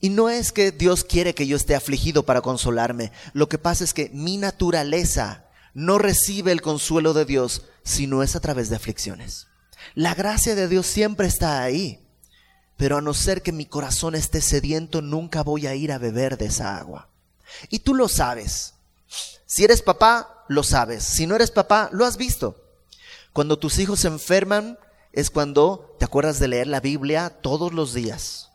[0.00, 3.12] Y no es que Dios quiere que yo esté afligido para consolarme.
[3.34, 5.44] Lo que pasa es que mi naturaleza
[5.74, 9.46] no recibe el consuelo de Dios si no es a través de aflicciones.
[9.94, 12.00] La gracia de Dios siempre está ahí.
[12.76, 16.36] Pero a no ser que mi corazón esté sediento, nunca voy a ir a beber
[16.36, 17.10] de esa agua.
[17.68, 18.74] Y tú lo sabes.
[19.46, 21.04] Si eres papá, lo sabes.
[21.04, 22.56] Si no eres papá, lo has visto.
[23.32, 24.78] Cuando tus hijos se enferman,
[25.12, 28.50] es cuando te acuerdas de leer la Biblia todos los días.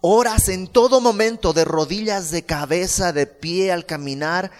[0.00, 4.50] Oras en todo momento, de rodillas, de cabeza, de pie al caminar.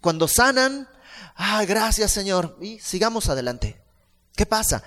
[0.00, 0.88] Cuando sanan,
[1.36, 2.56] ah, gracias Señor.
[2.60, 3.80] Y sigamos adelante.
[4.34, 4.82] ¿Qué pasa?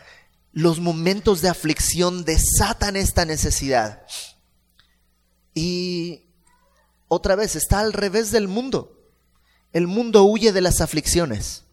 [0.52, 4.04] Los momentos de aflicción desatan esta necesidad.
[5.54, 6.26] Y
[7.08, 9.01] otra vez está al revés del mundo.
[9.74, 11.64] El mundo huye de las aflicciones.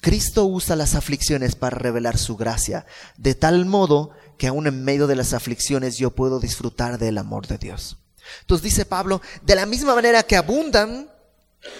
[0.00, 5.06] Cristo usa las aflicciones para revelar su gracia, de tal modo que aún en medio
[5.06, 7.98] de las aflicciones yo puedo disfrutar del amor de Dios.
[8.40, 11.10] Entonces dice Pablo, de la misma manera que abundan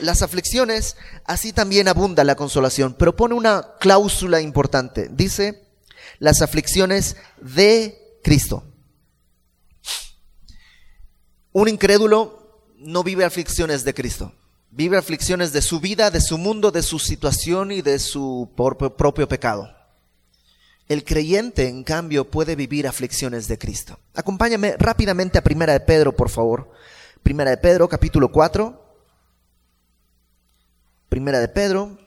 [0.01, 2.95] las aflicciones, así también abunda la consolación.
[2.99, 5.09] Pero pone una cláusula importante.
[5.13, 5.65] Dice,
[6.19, 8.65] las aflicciones de Cristo.
[11.53, 14.33] Un incrédulo no vive aflicciones de Cristo.
[14.71, 19.29] Vive aflicciones de su vida, de su mundo, de su situación y de su propio
[19.29, 19.75] pecado.
[20.89, 23.99] El creyente, en cambio, puede vivir aflicciones de Cristo.
[24.15, 26.71] Acompáñame rápidamente a Primera de Pedro, por favor.
[27.23, 28.85] Primera de Pedro, capítulo 4.
[31.09, 31.99] Primera de Pedro,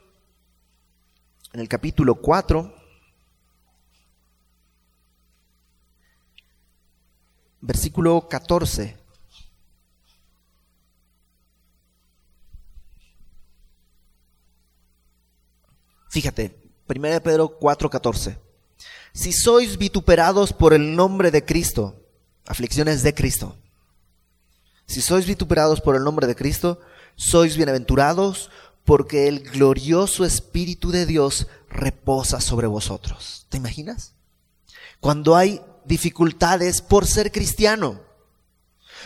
[1.52, 2.74] en el capítulo 4.
[7.60, 9.01] Versículo 14.
[16.12, 16.54] Fíjate,
[16.86, 18.36] 1 Pedro 4:14.
[19.14, 21.96] Si sois vituperados por el nombre de Cristo,
[22.44, 23.56] aflicciones de Cristo.
[24.84, 26.80] Si sois vituperados por el nombre de Cristo,
[27.16, 28.50] sois bienaventurados
[28.84, 33.46] porque el glorioso Espíritu de Dios reposa sobre vosotros.
[33.48, 34.12] ¿Te imaginas?
[35.00, 38.02] Cuando hay dificultades por ser cristiano.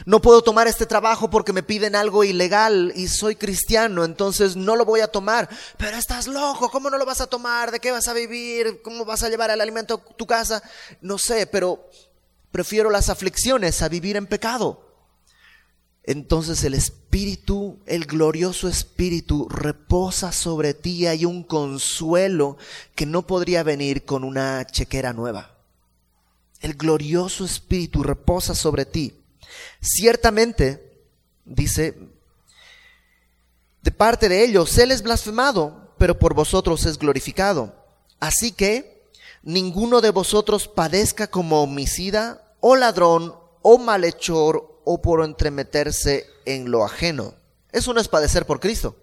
[0.04, 4.76] No puedo tomar este trabajo porque me piden algo ilegal y soy cristiano, entonces no
[4.76, 5.48] lo voy a tomar.
[5.76, 7.70] Pero estás loco, ¿cómo no lo vas a tomar?
[7.70, 8.82] ¿De qué vas a vivir?
[8.82, 10.62] ¿Cómo vas a llevar el alimento a tu casa?
[11.00, 11.88] No sé, pero
[12.50, 14.86] prefiero las aflicciones a vivir en pecado.
[16.06, 21.06] Entonces el Espíritu, el glorioso Espíritu, reposa sobre ti.
[21.06, 22.56] Hay un consuelo
[22.94, 25.56] que no podría venir con una chequera nueva.
[26.60, 29.14] El glorioso Espíritu reposa sobre ti.
[29.80, 31.00] Ciertamente,
[31.44, 31.94] dice,
[33.82, 37.72] de parte de ellos, Él es blasfemado, pero por vosotros es glorificado.
[38.18, 39.04] Así que
[39.42, 46.84] ninguno de vosotros padezca como homicida o ladrón o malhechor o por entremeterse en lo
[46.84, 47.34] ajeno.
[47.70, 48.96] Eso no es padecer por Cristo.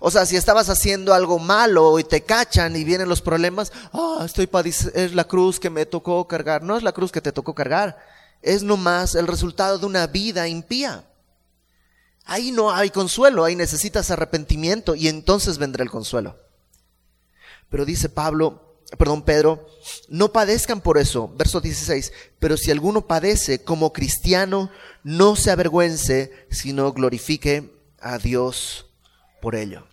[0.00, 4.22] O sea, si estabas haciendo algo malo y te cachan y vienen los problemas, ah,
[4.24, 4.48] estoy
[4.94, 6.62] es la cruz que me tocó cargar.
[6.62, 8.13] No es la cruz que te tocó cargar
[8.44, 11.04] es nomás el resultado de una vida impía.
[12.24, 16.36] Ahí no hay consuelo, ahí necesitas arrepentimiento y entonces vendrá el consuelo.
[17.68, 19.66] Pero dice Pablo, perdón, Pedro,
[20.08, 24.70] no padezcan por eso, verso 16, pero si alguno padece como cristiano,
[25.02, 28.86] no se avergüence, sino glorifique a Dios
[29.40, 29.86] por ello.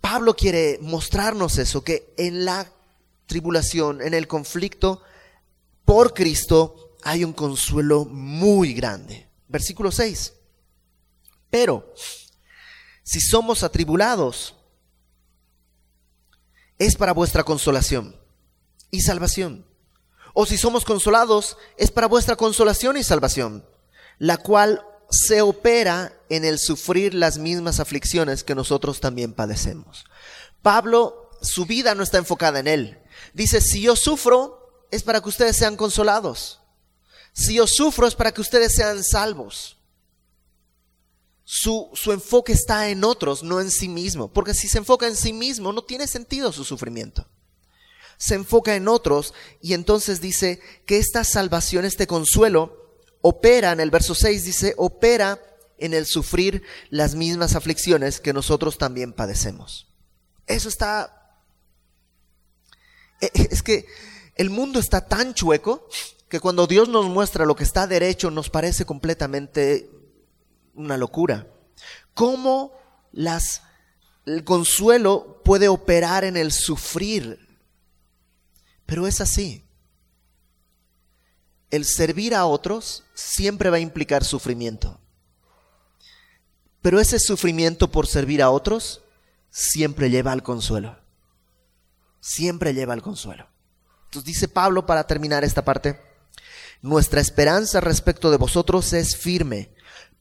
[0.00, 2.70] Pablo quiere mostrarnos eso, que en la
[3.26, 5.02] tribulación, en el conflicto
[5.84, 10.32] por Cristo, hay un consuelo muy grande, Versículo 6.
[11.50, 11.92] Pero
[13.02, 14.54] si somos atribulados,
[16.78, 18.14] es para vuestra consolación
[18.92, 19.66] y salvación.
[20.34, 23.66] O si somos consolados, es para vuestra consolación y salvación,
[24.18, 30.04] la cual se opera en el sufrir las mismas aflicciones que nosotros también padecemos.
[30.62, 32.98] Pablo, su vida no está enfocada en él.
[33.34, 36.59] Dice, si yo sufro, es para que ustedes sean consolados.
[37.32, 39.76] Si yo sufro, es para que ustedes sean salvos.
[41.44, 44.32] Su, su, enfoque está en otros, no en sí mismo.
[44.32, 47.26] Porque si se enfoca en sí mismo, no tiene sentido su sufrimiento.
[48.18, 52.80] Se enfoca en otros y entonces dice que esta salvación, este consuelo,
[53.22, 55.40] opera, en el verso 6 dice, opera
[55.78, 59.88] en el sufrir las mismas aflicciones que nosotros también padecemos.
[60.46, 61.16] Eso está...
[63.20, 63.86] E, e, es que
[64.36, 65.88] el mundo está tan chueco
[66.30, 69.90] que cuando Dios nos muestra lo que está derecho nos parece completamente
[70.74, 71.46] una locura.
[72.14, 72.72] ¿Cómo
[73.12, 73.62] las,
[74.24, 77.38] el consuelo puede operar en el sufrir?
[78.86, 79.62] Pero es así
[81.70, 84.98] el servir a otros siempre va a implicar sufrimiento.
[86.82, 89.02] Pero ese sufrimiento por servir a otros
[89.50, 90.98] siempre lleva al consuelo.
[92.20, 93.46] Siempre lleva al consuelo.
[94.06, 96.00] Entonces dice Pablo para terminar esta parte,
[96.82, 99.70] nuestra esperanza respecto de vosotros es firme,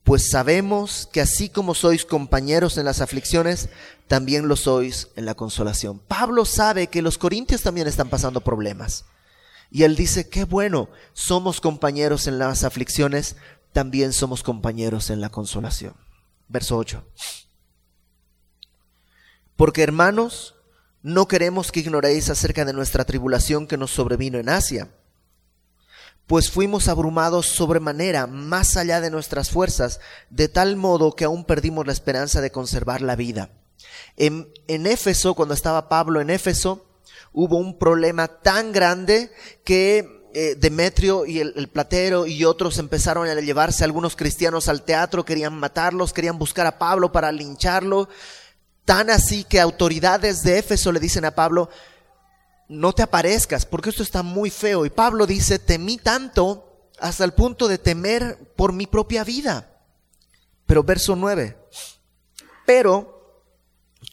[0.03, 3.69] pues sabemos que así como sois compañeros en las aflicciones,
[4.07, 5.99] también lo sois en la consolación.
[5.99, 9.05] Pablo sabe que los corintios también están pasando problemas.
[9.71, 13.35] Y él dice, qué bueno, somos compañeros en las aflicciones,
[13.71, 15.93] también somos compañeros en la consolación.
[16.47, 17.05] Verso 8.
[19.55, 20.55] Porque hermanos,
[21.03, 24.89] no queremos que ignoréis acerca de nuestra tribulación que nos sobrevino en Asia,
[26.29, 31.87] pues fuimos abrumados sobremanera, más allá de nuestras fuerzas, de tal modo que aún perdimos
[31.87, 33.49] la esperanza de conservar la vida.
[34.15, 36.85] En, en Éfeso, cuando estaba Pablo en Éfeso,
[37.33, 39.31] hubo un problema tan grande
[39.63, 45.25] que eh, Demetrio y el, platero y otros empezaron a llevarse algunos cristianos al teatro,
[45.25, 48.07] querían matarlos, querían buscar a Pablo para lincharlo.
[48.85, 51.71] Tan así que autoridades de Éfeso le dicen a Pablo,
[52.69, 54.85] no te aparezcas, porque esto está muy feo.
[54.85, 59.69] Y Pablo dice, temí tanto hasta el punto de temer por mi propia vida.
[60.65, 61.57] Pero verso 9,
[62.65, 63.43] pero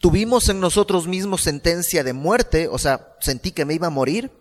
[0.00, 4.32] tuvimos en nosotros mismos sentencia de muerte, o sea, sentí que me iba a morir,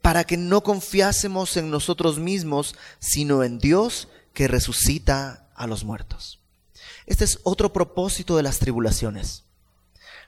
[0.00, 6.38] para que no confiásemos en nosotros mismos, sino en Dios que resucita a los muertos.
[7.06, 9.42] Este es otro propósito de las tribulaciones.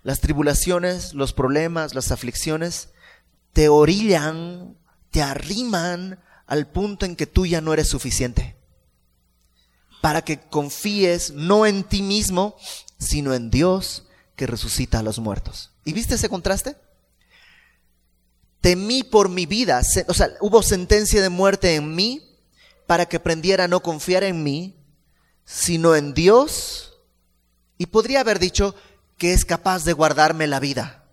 [0.02, 2.88] Las tribulaciones, los problemas, las aflicciones,
[3.52, 4.76] te orillan,
[5.10, 8.56] te arriman al punto en que tú ya no eres suficiente.
[10.00, 12.56] Para que confíes no en ti mismo,
[12.98, 14.04] sino en Dios
[14.36, 15.70] que resucita a los muertos.
[15.84, 16.76] ¿Y viste ese contraste?
[18.60, 22.22] Temí por mi vida, o sea, hubo sentencia de muerte en mí
[22.86, 24.76] para que aprendiera a no confiar en mí,
[25.44, 26.94] sino en Dios.
[27.76, 28.74] Y podría haber dicho
[29.18, 31.04] que es capaz de guardarme la vida.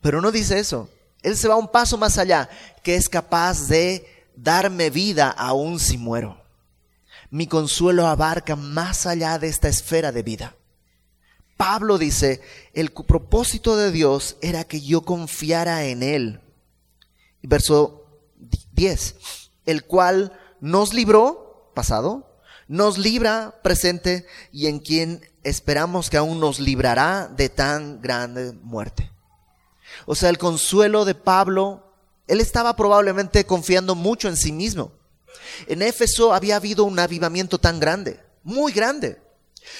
[0.00, 0.88] Pero no dice eso.
[1.22, 2.48] Él se va un paso más allá,
[2.82, 6.40] que es capaz de darme vida aún si muero.
[7.30, 10.54] Mi consuelo abarca más allá de esta esfera de vida.
[11.56, 12.40] Pablo dice,
[12.72, 16.40] el propósito de Dios era que yo confiara en Él.
[17.42, 18.06] Verso
[18.72, 19.16] 10,
[19.66, 26.60] el cual nos libró, pasado, nos libra, presente, y en quien esperamos que aún nos
[26.60, 29.10] librará de tan grande muerte.
[30.06, 31.92] O sea, el consuelo de Pablo,
[32.26, 34.92] él estaba probablemente confiando mucho en sí mismo.
[35.66, 39.18] En Éfeso había habido un avivamiento tan grande, muy grande.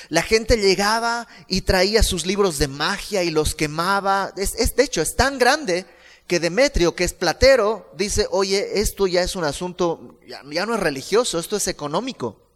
[0.09, 4.33] La gente llegaba y traía sus libros de magia y los quemaba.
[4.37, 5.87] Es, de hecho, es tan grande
[6.27, 10.81] que Demetrio, que es platero, dice, oye, esto ya es un asunto, ya, no es
[10.81, 12.48] religioso, esto es económico.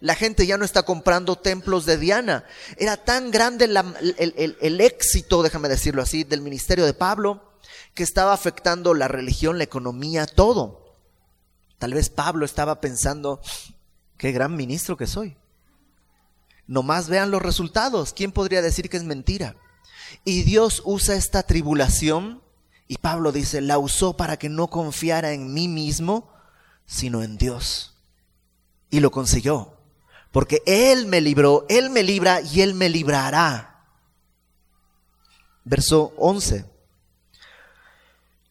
[0.00, 2.44] La gente ya no está comprando templos de Diana.
[2.76, 7.52] Era tan grande el, el éxito, déjame decirlo así, del ministerio de Pablo,
[7.94, 10.96] que estaba afectando la religión, la economía, todo.
[11.78, 13.40] Tal vez Pablo estaba pensando,
[14.16, 15.36] qué gran ministro que soy.
[16.66, 18.12] Nomás vean los resultados.
[18.12, 19.56] ¿Quién podría decir que es mentira?
[20.24, 22.42] Y Dios usa esta tribulación,
[22.86, 26.32] y Pablo dice, la usó para que no confiara en mí mismo,
[26.86, 27.94] sino en Dios.
[28.90, 29.79] Y lo consiguió.
[30.32, 33.84] Porque Él me libró, Él me libra y Él me librará.
[35.64, 36.64] Verso 11.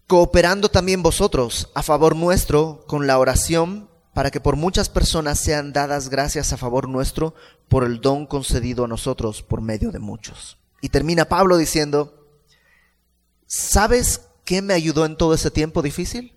[0.08, 5.72] Cooperando también vosotros a favor nuestro con la oración para que por muchas personas sean
[5.72, 7.36] dadas gracias a favor nuestro
[7.68, 10.58] por el don concedido a nosotros por medio de muchos.
[10.82, 12.28] Y termina Pablo diciendo,
[13.46, 16.34] ¿sabes qué me ayudó en todo ese tiempo difícil?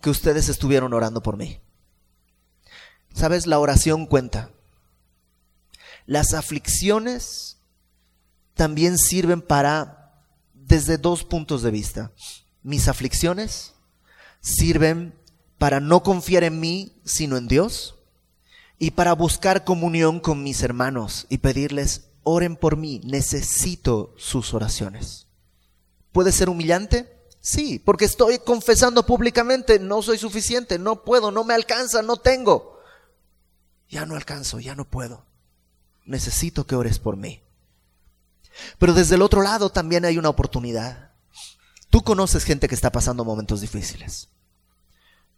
[0.00, 1.60] Que ustedes estuvieron orando por mí.
[3.14, 3.46] ¿Sabes?
[3.46, 4.50] La oración cuenta.
[6.04, 7.58] Las aflicciones
[8.54, 10.12] también sirven para,
[10.52, 12.12] desde dos puntos de vista.
[12.62, 13.72] Mis aflicciones
[14.40, 15.14] sirven
[15.58, 17.94] para no confiar en mí, sino en Dios,
[18.78, 25.28] y para buscar comunión con mis hermanos y pedirles, oren por mí, necesito sus oraciones.
[26.12, 27.10] ¿Puede ser humillante?
[27.40, 32.73] Sí, porque estoy confesando públicamente, no soy suficiente, no puedo, no me alcanza, no tengo.
[33.94, 35.24] Ya no alcanzo, ya no puedo.
[36.04, 37.40] Necesito que ores por mí.
[38.80, 41.12] Pero desde el otro lado también hay una oportunidad.
[41.90, 44.30] Tú conoces gente que está pasando momentos difíciles.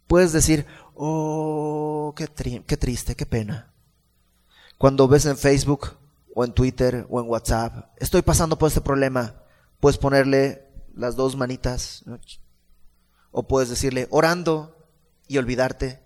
[0.07, 2.27] Puedes decir, oh, qué,
[2.65, 3.71] qué triste, qué pena.
[4.79, 5.95] Cuando ves en Facebook
[6.33, 9.35] o en Twitter o en WhatsApp, estoy pasando por este problema,
[9.79, 12.03] puedes ponerle las dos manitas.
[13.29, 14.89] O puedes decirle, orando
[15.27, 16.01] y olvidarte.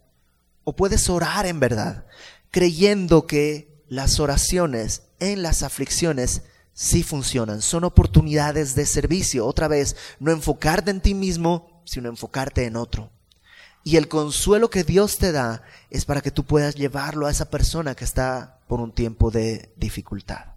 [0.66, 2.06] O puedes orar en verdad,
[2.52, 6.44] creyendo que las oraciones en las aflicciones
[6.74, 7.62] sí funcionan.
[7.62, 9.46] Son oportunidades de servicio.
[9.46, 13.12] Otra vez, no enfocarte en ti mismo, sino enfocarte en otro.
[13.84, 17.50] Y el consuelo que Dios te da es para que tú puedas llevarlo a esa
[17.50, 20.52] persona que está por un tiempo de dificultad.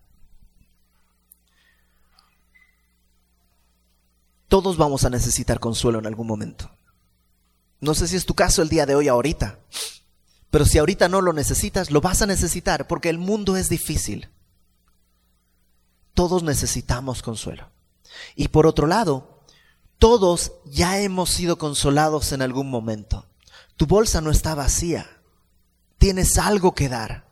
[4.48, 6.70] Todos vamos a necesitar consuelo en algún momento.
[7.80, 9.58] No sé si es tu caso el día de hoy ahorita,
[10.54, 14.28] pero si ahorita no lo necesitas, lo vas a necesitar porque el mundo es difícil.
[16.14, 17.70] Todos necesitamos consuelo.
[18.36, 19.40] Y por otro lado,
[19.98, 23.26] todos ya hemos sido consolados en algún momento.
[23.76, 25.10] Tu bolsa no está vacía.
[25.98, 27.26] Tienes algo que dar.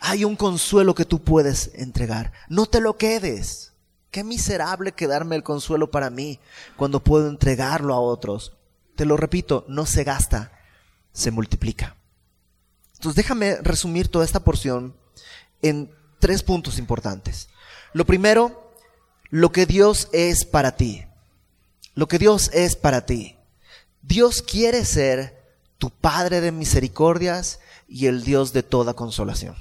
[0.00, 2.32] Hay un consuelo que tú puedes entregar.
[2.48, 3.74] No te lo quedes.
[4.10, 6.40] Qué miserable quedarme el consuelo para mí
[6.76, 8.56] cuando puedo entregarlo a otros.
[8.96, 10.50] Te lo repito, no se gasta,
[11.12, 11.96] se multiplica.
[12.96, 14.94] Entonces déjame resumir toda esta porción
[15.62, 17.48] en tres puntos importantes.
[17.92, 18.72] Lo primero,
[19.30, 21.06] lo que Dios es para ti
[21.96, 23.36] lo que Dios es para ti.
[24.02, 25.42] Dios quiere ser
[25.78, 29.56] tu Padre de misericordias y el Dios de toda consolación.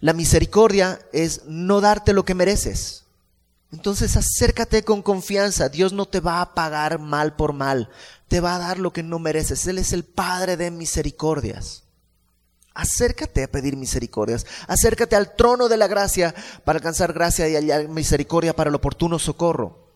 [0.00, 3.04] La misericordia es no darte lo que mereces.
[3.70, 5.68] Entonces acércate con confianza.
[5.68, 7.90] Dios no te va a pagar mal por mal.
[8.32, 9.66] Te va a dar lo que no mereces.
[9.66, 11.82] Él es el Padre de misericordias.
[12.72, 14.46] Acércate a pedir misericordias.
[14.68, 19.18] Acércate al trono de la gracia para alcanzar gracia y hallar misericordia para el oportuno
[19.18, 19.86] socorro.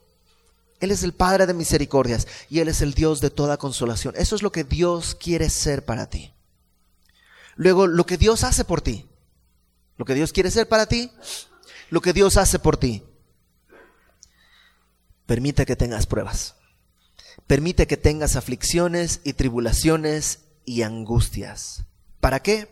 [0.80, 4.12] Él es el Padre de misericordias y Él es el Dios de toda consolación.
[4.18, 6.34] Eso es lo que Dios quiere ser para ti.
[7.54, 9.06] Luego, lo que Dios hace por ti.
[9.96, 11.10] Lo que Dios quiere ser para ti.
[11.88, 13.02] Lo que Dios hace por ti.
[15.24, 16.54] Permite que tengas pruebas.
[17.46, 21.84] Permite que tengas aflicciones y tribulaciones y angustias.
[22.20, 22.68] ¿Para qué?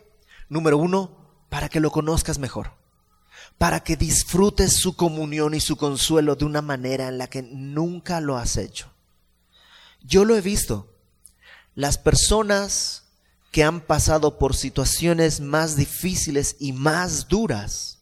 [0.49, 1.17] Número uno,
[1.49, 2.71] para que lo conozcas mejor
[3.57, 8.19] para que disfrutes su comunión y su consuelo de una manera en la que nunca
[8.19, 8.91] lo has hecho.
[10.03, 10.91] Yo lo he visto.
[11.73, 13.03] Las personas
[13.51, 17.99] que han pasado por situaciones más difíciles y más duras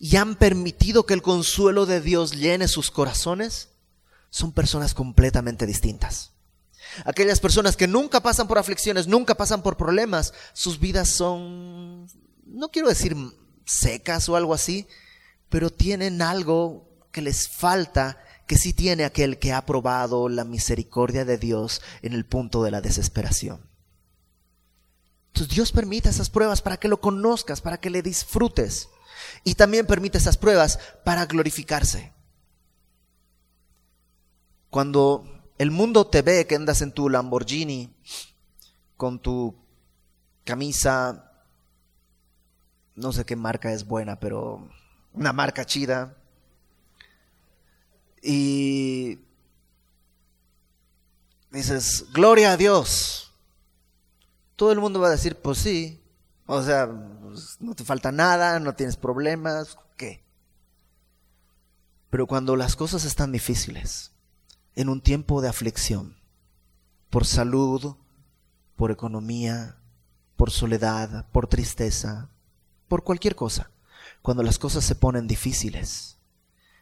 [0.00, 3.68] y han permitido que el consuelo de Dios llene sus corazones,
[4.30, 6.32] son personas completamente distintas.
[7.04, 12.08] Aquellas personas que nunca pasan por aflicciones, nunca pasan por problemas, sus vidas son,
[12.46, 13.16] no quiero decir
[13.64, 14.86] secas o algo así,
[15.48, 21.24] pero tienen algo que les falta que sí tiene aquel que ha probado la misericordia
[21.24, 23.68] de Dios en el punto de la desesperación.
[25.28, 28.88] Entonces Dios permite esas pruebas para que lo conozcas, para que le disfrutes.
[29.44, 32.12] Y también permite esas pruebas para glorificarse.
[34.70, 35.24] Cuando
[35.58, 37.90] el mundo te ve que andas en tu Lamborghini
[38.96, 39.54] con tu
[40.44, 41.28] camisa
[42.98, 44.68] no sé qué marca es buena, pero
[45.14, 46.16] una marca chida.
[48.20, 49.20] Y
[51.50, 53.32] dices, gloria a Dios.
[54.56, 56.02] Todo el mundo va a decir, pues sí.
[56.46, 56.90] O sea,
[57.22, 60.24] pues, no te falta nada, no tienes problemas, ¿qué?
[62.10, 64.10] Pero cuando las cosas están difíciles,
[64.78, 66.16] en un tiempo de aflicción,
[67.10, 67.96] por salud,
[68.76, 69.76] por economía,
[70.36, 72.30] por soledad, por tristeza,
[72.86, 73.72] por cualquier cosa,
[74.22, 76.18] cuando las cosas se ponen difíciles.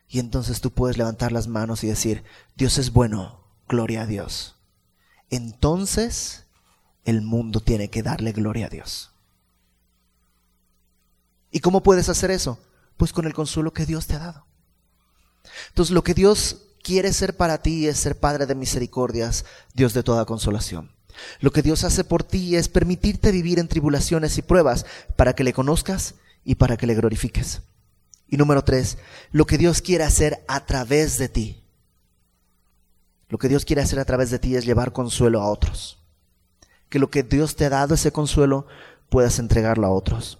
[0.08, 2.22] Y entonces tú puedes levantar las manos y decir,
[2.54, 4.56] Dios es bueno, gloria a Dios.
[5.30, 6.44] Entonces
[7.06, 9.10] el mundo tiene que darle gloria a Dios.
[11.50, 12.60] ¿Y cómo puedes hacer eso?
[12.98, 14.44] Pues con el consuelo que Dios te ha dado.
[15.70, 20.04] Entonces lo que Dios quiere ser para ti es ser Padre de misericordias, Dios de
[20.04, 20.92] toda consolación.
[21.40, 25.42] Lo que Dios hace por ti es permitirte vivir en tribulaciones y pruebas para que
[25.42, 26.14] le conozcas
[26.44, 27.62] y para que le glorifiques.
[28.28, 28.98] Y número tres,
[29.32, 31.60] lo que Dios quiere hacer a través de ti.
[33.30, 35.98] Lo que Dios quiere hacer a través de ti es llevar consuelo a otros.
[36.88, 38.68] Que lo que Dios te ha dado ese consuelo
[39.08, 40.38] puedas entregarlo a otros.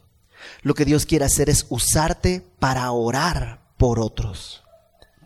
[0.62, 4.62] Lo que Dios quiere hacer es usarte para orar por otros,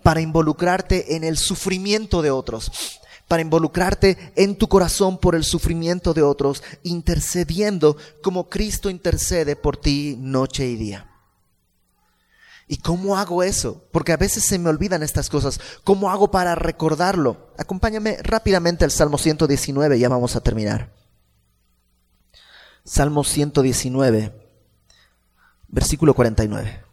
[0.02, 6.14] para involucrarte en el sufrimiento de otros, para involucrarte en tu corazón por el sufrimiento
[6.14, 11.06] de otros, intercediendo como Cristo intercede por ti noche y día.
[12.66, 13.84] ¿Y cómo hago eso?
[13.90, 15.60] Porque a veces se me olvidan estas cosas.
[15.82, 17.48] ¿Cómo hago para recordarlo?
[17.58, 20.92] Acompáñame rápidamente al Salmo 119, ya vamos a terminar.
[22.84, 24.40] Salmo 119
[25.70, 26.89] versículo 49.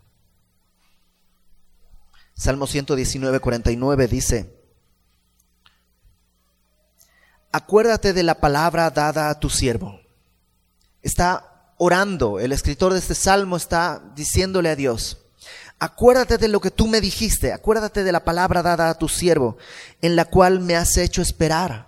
[2.37, 4.53] Salmo 119, 49 dice,
[7.51, 9.99] acuérdate de la palabra dada a tu siervo.
[11.01, 15.17] Está orando, el escritor de este salmo está diciéndole a Dios,
[15.79, 19.57] acuérdate de lo que tú me dijiste, acuérdate de la palabra dada a tu siervo,
[20.03, 21.87] en la cual me has hecho esperar.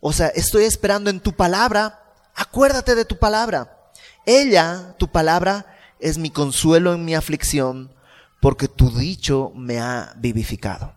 [0.00, 2.02] O sea, estoy esperando en tu palabra,
[2.34, 3.92] acuérdate de tu palabra.
[4.26, 7.92] Ella, tu palabra, es mi consuelo en mi aflicción,
[8.40, 10.94] porque tu dicho me ha vivificado.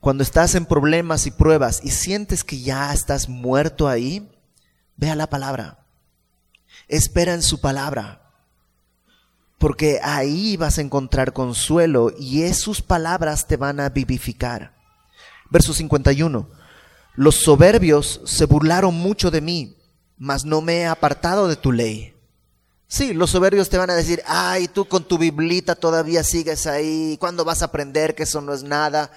[0.00, 4.30] Cuando estás en problemas y pruebas y sientes que ya estás muerto ahí,
[4.96, 5.78] ve a la palabra.
[6.88, 8.22] Espera en su palabra.
[9.58, 14.74] Porque ahí vas a encontrar consuelo y es sus palabras te van a vivificar.
[15.50, 16.48] Verso 51.
[17.14, 19.76] Los soberbios se burlaron mucho de mí,
[20.18, 22.15] mas no me he apartado de tu ley.
[22.88, 27.16] Sí, los soberbios te van a decir, ay, tú con tu biblita todavía sigues ahí,
[27.18, 29.10] ¿cuándo vas a aprender que eso no es nada?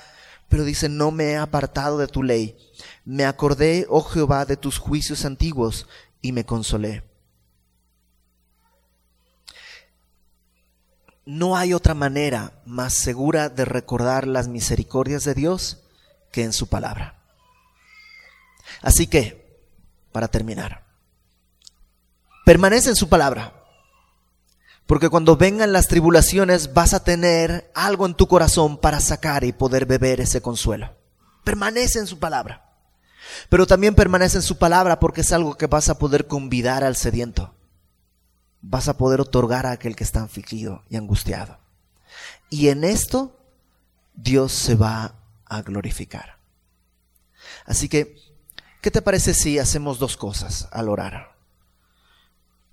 [0.47, 2.57] Pero dice, no me he apartado de tu ley.
[3.05, 5.87] Me acordé, oh Jehová, de tus juicios antiguos
[6.21, 7.03] y me consolé.
[11.25, 15.77] No hay otra manera más segura de recordar las misericordias de Dios
[16.31, 17.19] que en su palabra.
[18.81, 19.63] Así que,
[20.11, 20.85] para terminar,
[22.45, 23.58] permanece en su palabra.
[24.89, 29.51] Porque cuando vengan las tribulaciones vas a tener algo en tu corazón para sacar y
[29.51, 30.97] poder beber ese consuelo.
[31.43, 32.73] Permanece en su palabra.
[33.49, 36.95] Pero también permanece en su palabra porque es algo que vas a poder convidar al
[36.95, 37.53] sediento.
[38.61, 41.59] Vas a poder otorgar a aquel que está afligido y angustiado.
[42.49, 43.37] Y en esto
[44.15, 45.13] Dios se va
[45.45, 46.39] a glorificar.
[47.67, 48.15] Así que,
[48.81, 51.38] ¿qué te parece si hacemos dos cosas al orar?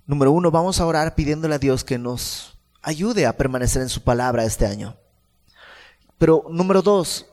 [0.07, 4.01] Número uno, vamos a orar pidiéndole a Dios que nos ayude a permanecer en su
[4.03, 4.95] palabra este año.
[6.17, 7.25] Pero número dos,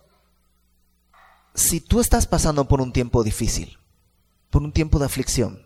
[1.55, 3.79] si tú estás pasando por un tiempo difícil,
[4.51, 5.65] por un tiempo de aflicción,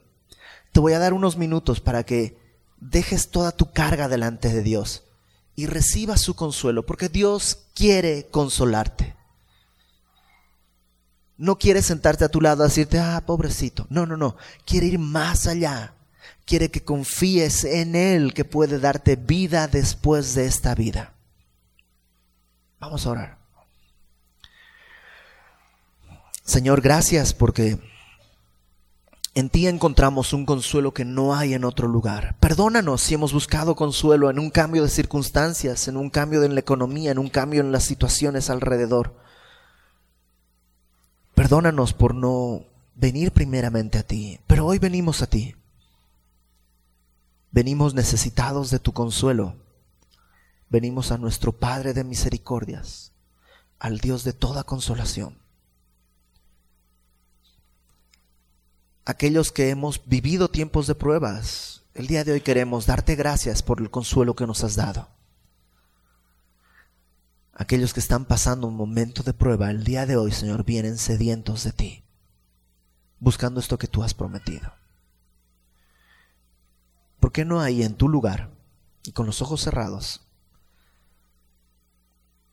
[0.70, 2.38] te voy a dar unos minutos para que
[2.78, 5.04] dejes toda tu carga delante de Dios
[5.56, 9.16] y recibas su consuelo, porque Dios quiere consolarte.
[11.38, 13.86] No quiere sentarte a tu lado a decirte, ah, pobrecito.
[13.88, 14.36] No, no, no.
[14.66, 15.94] Quiere ir más allá
[16.48, 21.12] quiere que confíes en Él que puede darte vida después de esta vida.
[22.80, 23.38] Vamos a orar.
[26.44, 27.78] Señor, gracias porque
[29.34, 32.36] en ti encontramos un consuelo que no hay en otro lugar.
[32.40, 36.60] Perdónanos si hemos buscado consuelo en un cambio de circunstancias, en un cambio en la
[36.60, 39.14] economía, en un cambio en las situaciones alrededor.
[41.34, 45.54] Perdónanos por no venir primeramente a ti, pero hoy venimos a ti.
[47.58, 49.56] Venimos necesitados de tu consuelo.
[50.68, 53.10] Venimos a nuestro Padre de misericordias,
[53.80, 55.36] al Dios de toda consolación.
[59.04, 63.80] Aquellos que hemos vivido tiempos de pruebas, el día de hoy queremos darte gracias por
[63.80, 65.08] el consuelo que nos has dado.
[67.54, 71.64] Aquellos que están pasando un momento de prueba, el día de hoy, Señor, vienen sedientos
[71.64, 72.04] de ti,
[73.18, 74.77] buscando esto que tú has prometido.
[77.20, 78.50] ¿Por qué no ahí en tu lugar
[79.02, 80.22] y con los ojos cerrados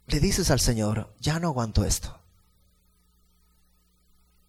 [0.07, 2.19] le dices al Señor, ya no aguanto esto?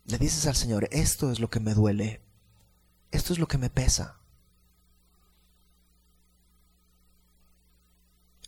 [0.05, 2.21] Le dices al Señor, esto es lo que me duele,
[3.11, 4.19] esto es lo que me pesa,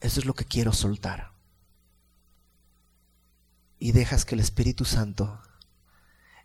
[0.00, 1.32] esto es lo que quiero soltar.
[3.80, 5.40] Y dejas que el Espíritu Santo,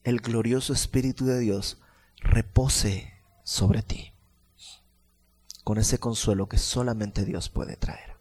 [0.03, 1.79] el glorioso Espíritu de Dios,
[2.17, 3.13] repose
[3.43, 4.12] sobre ti,
[5.63, 8.13] con ese consuelo que solamente Dios puede traer.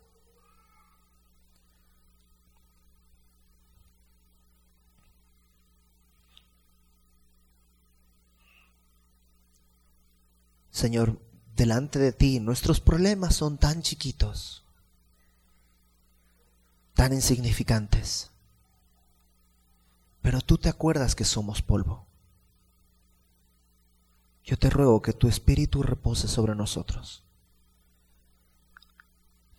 [10.70, 11.20] Señor,
[11.54, 14.64] delante de ti nuestros problemas son tan chiquitos,
[16.94, 18.30] tan insignificantes,
[20.22, 22.06] pero tú te acuerdas que somos polvo.
[24.44, 27.22] Yo te ruego que tu espíritu repose sobre nosotros.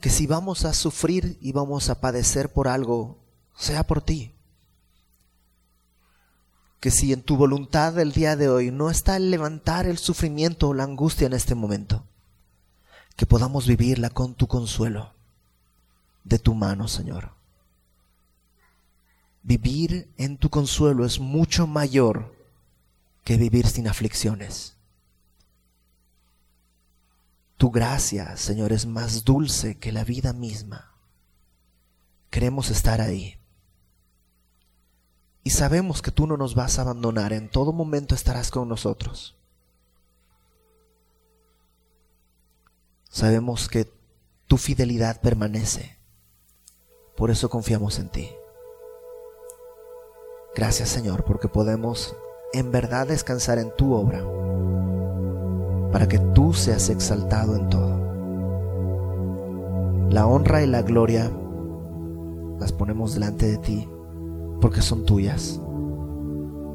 [0.04, 3.24] Que si vamos a sufrir y vamos a padecer por algo,
[3.56, 4.34] sea por ti
[6.84, 10.68] que si en tu voluntad del día de hoy no está el levantar el sufrimiento
[10.68, 12.04] o la angustia en este momento,
[13.16, 15.14] que podamos vivirla con tu consuelo,
[16.26, 17.36] de tu mano, Señor.
[19.43, 22.36] Vivir en tu consuelo es mucho mayor
[23.24, 24.76] que vivir sin aflicciones.
[27.64, 30.91] Tu gracia, Señor, es más dulce que la vida misma.
[32.30, 33.38] Queremos estar ahí.
[35.45, 39.38] Y sabemos que tú no nos vas a abandonar, en todo momento estarás con nosotros.
[43.09, 43.89] Sabemos que
[44.47, 45.97] tu fidelidad permanece,
[47.16, 48.30] por eso confiamos en ti.
[50.53, 52.14] Gracias Señor, porque podemos
[52.51, 54.22] en verdad descansar en tu obra,
[55.93, 57.93] para que tú seas exaltado en todo.
[60.09, 61.31] La honra y la gloria
[62.59, 63.87] las ponemos delante de ti
[64.59, 65.61] porque son tuyas.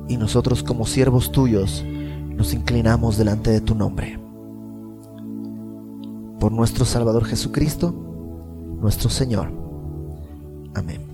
[0.07, 1.85] Y nosotros como siervos tuyos
[2.37, 4.21] nos inclinamos delante de tu nombre.
[6.39, 7.93] Por nuestro Salvador Jesucristo,
[8.81, 9.51] nuestro Señor.
[10.75, 11.08] Amén.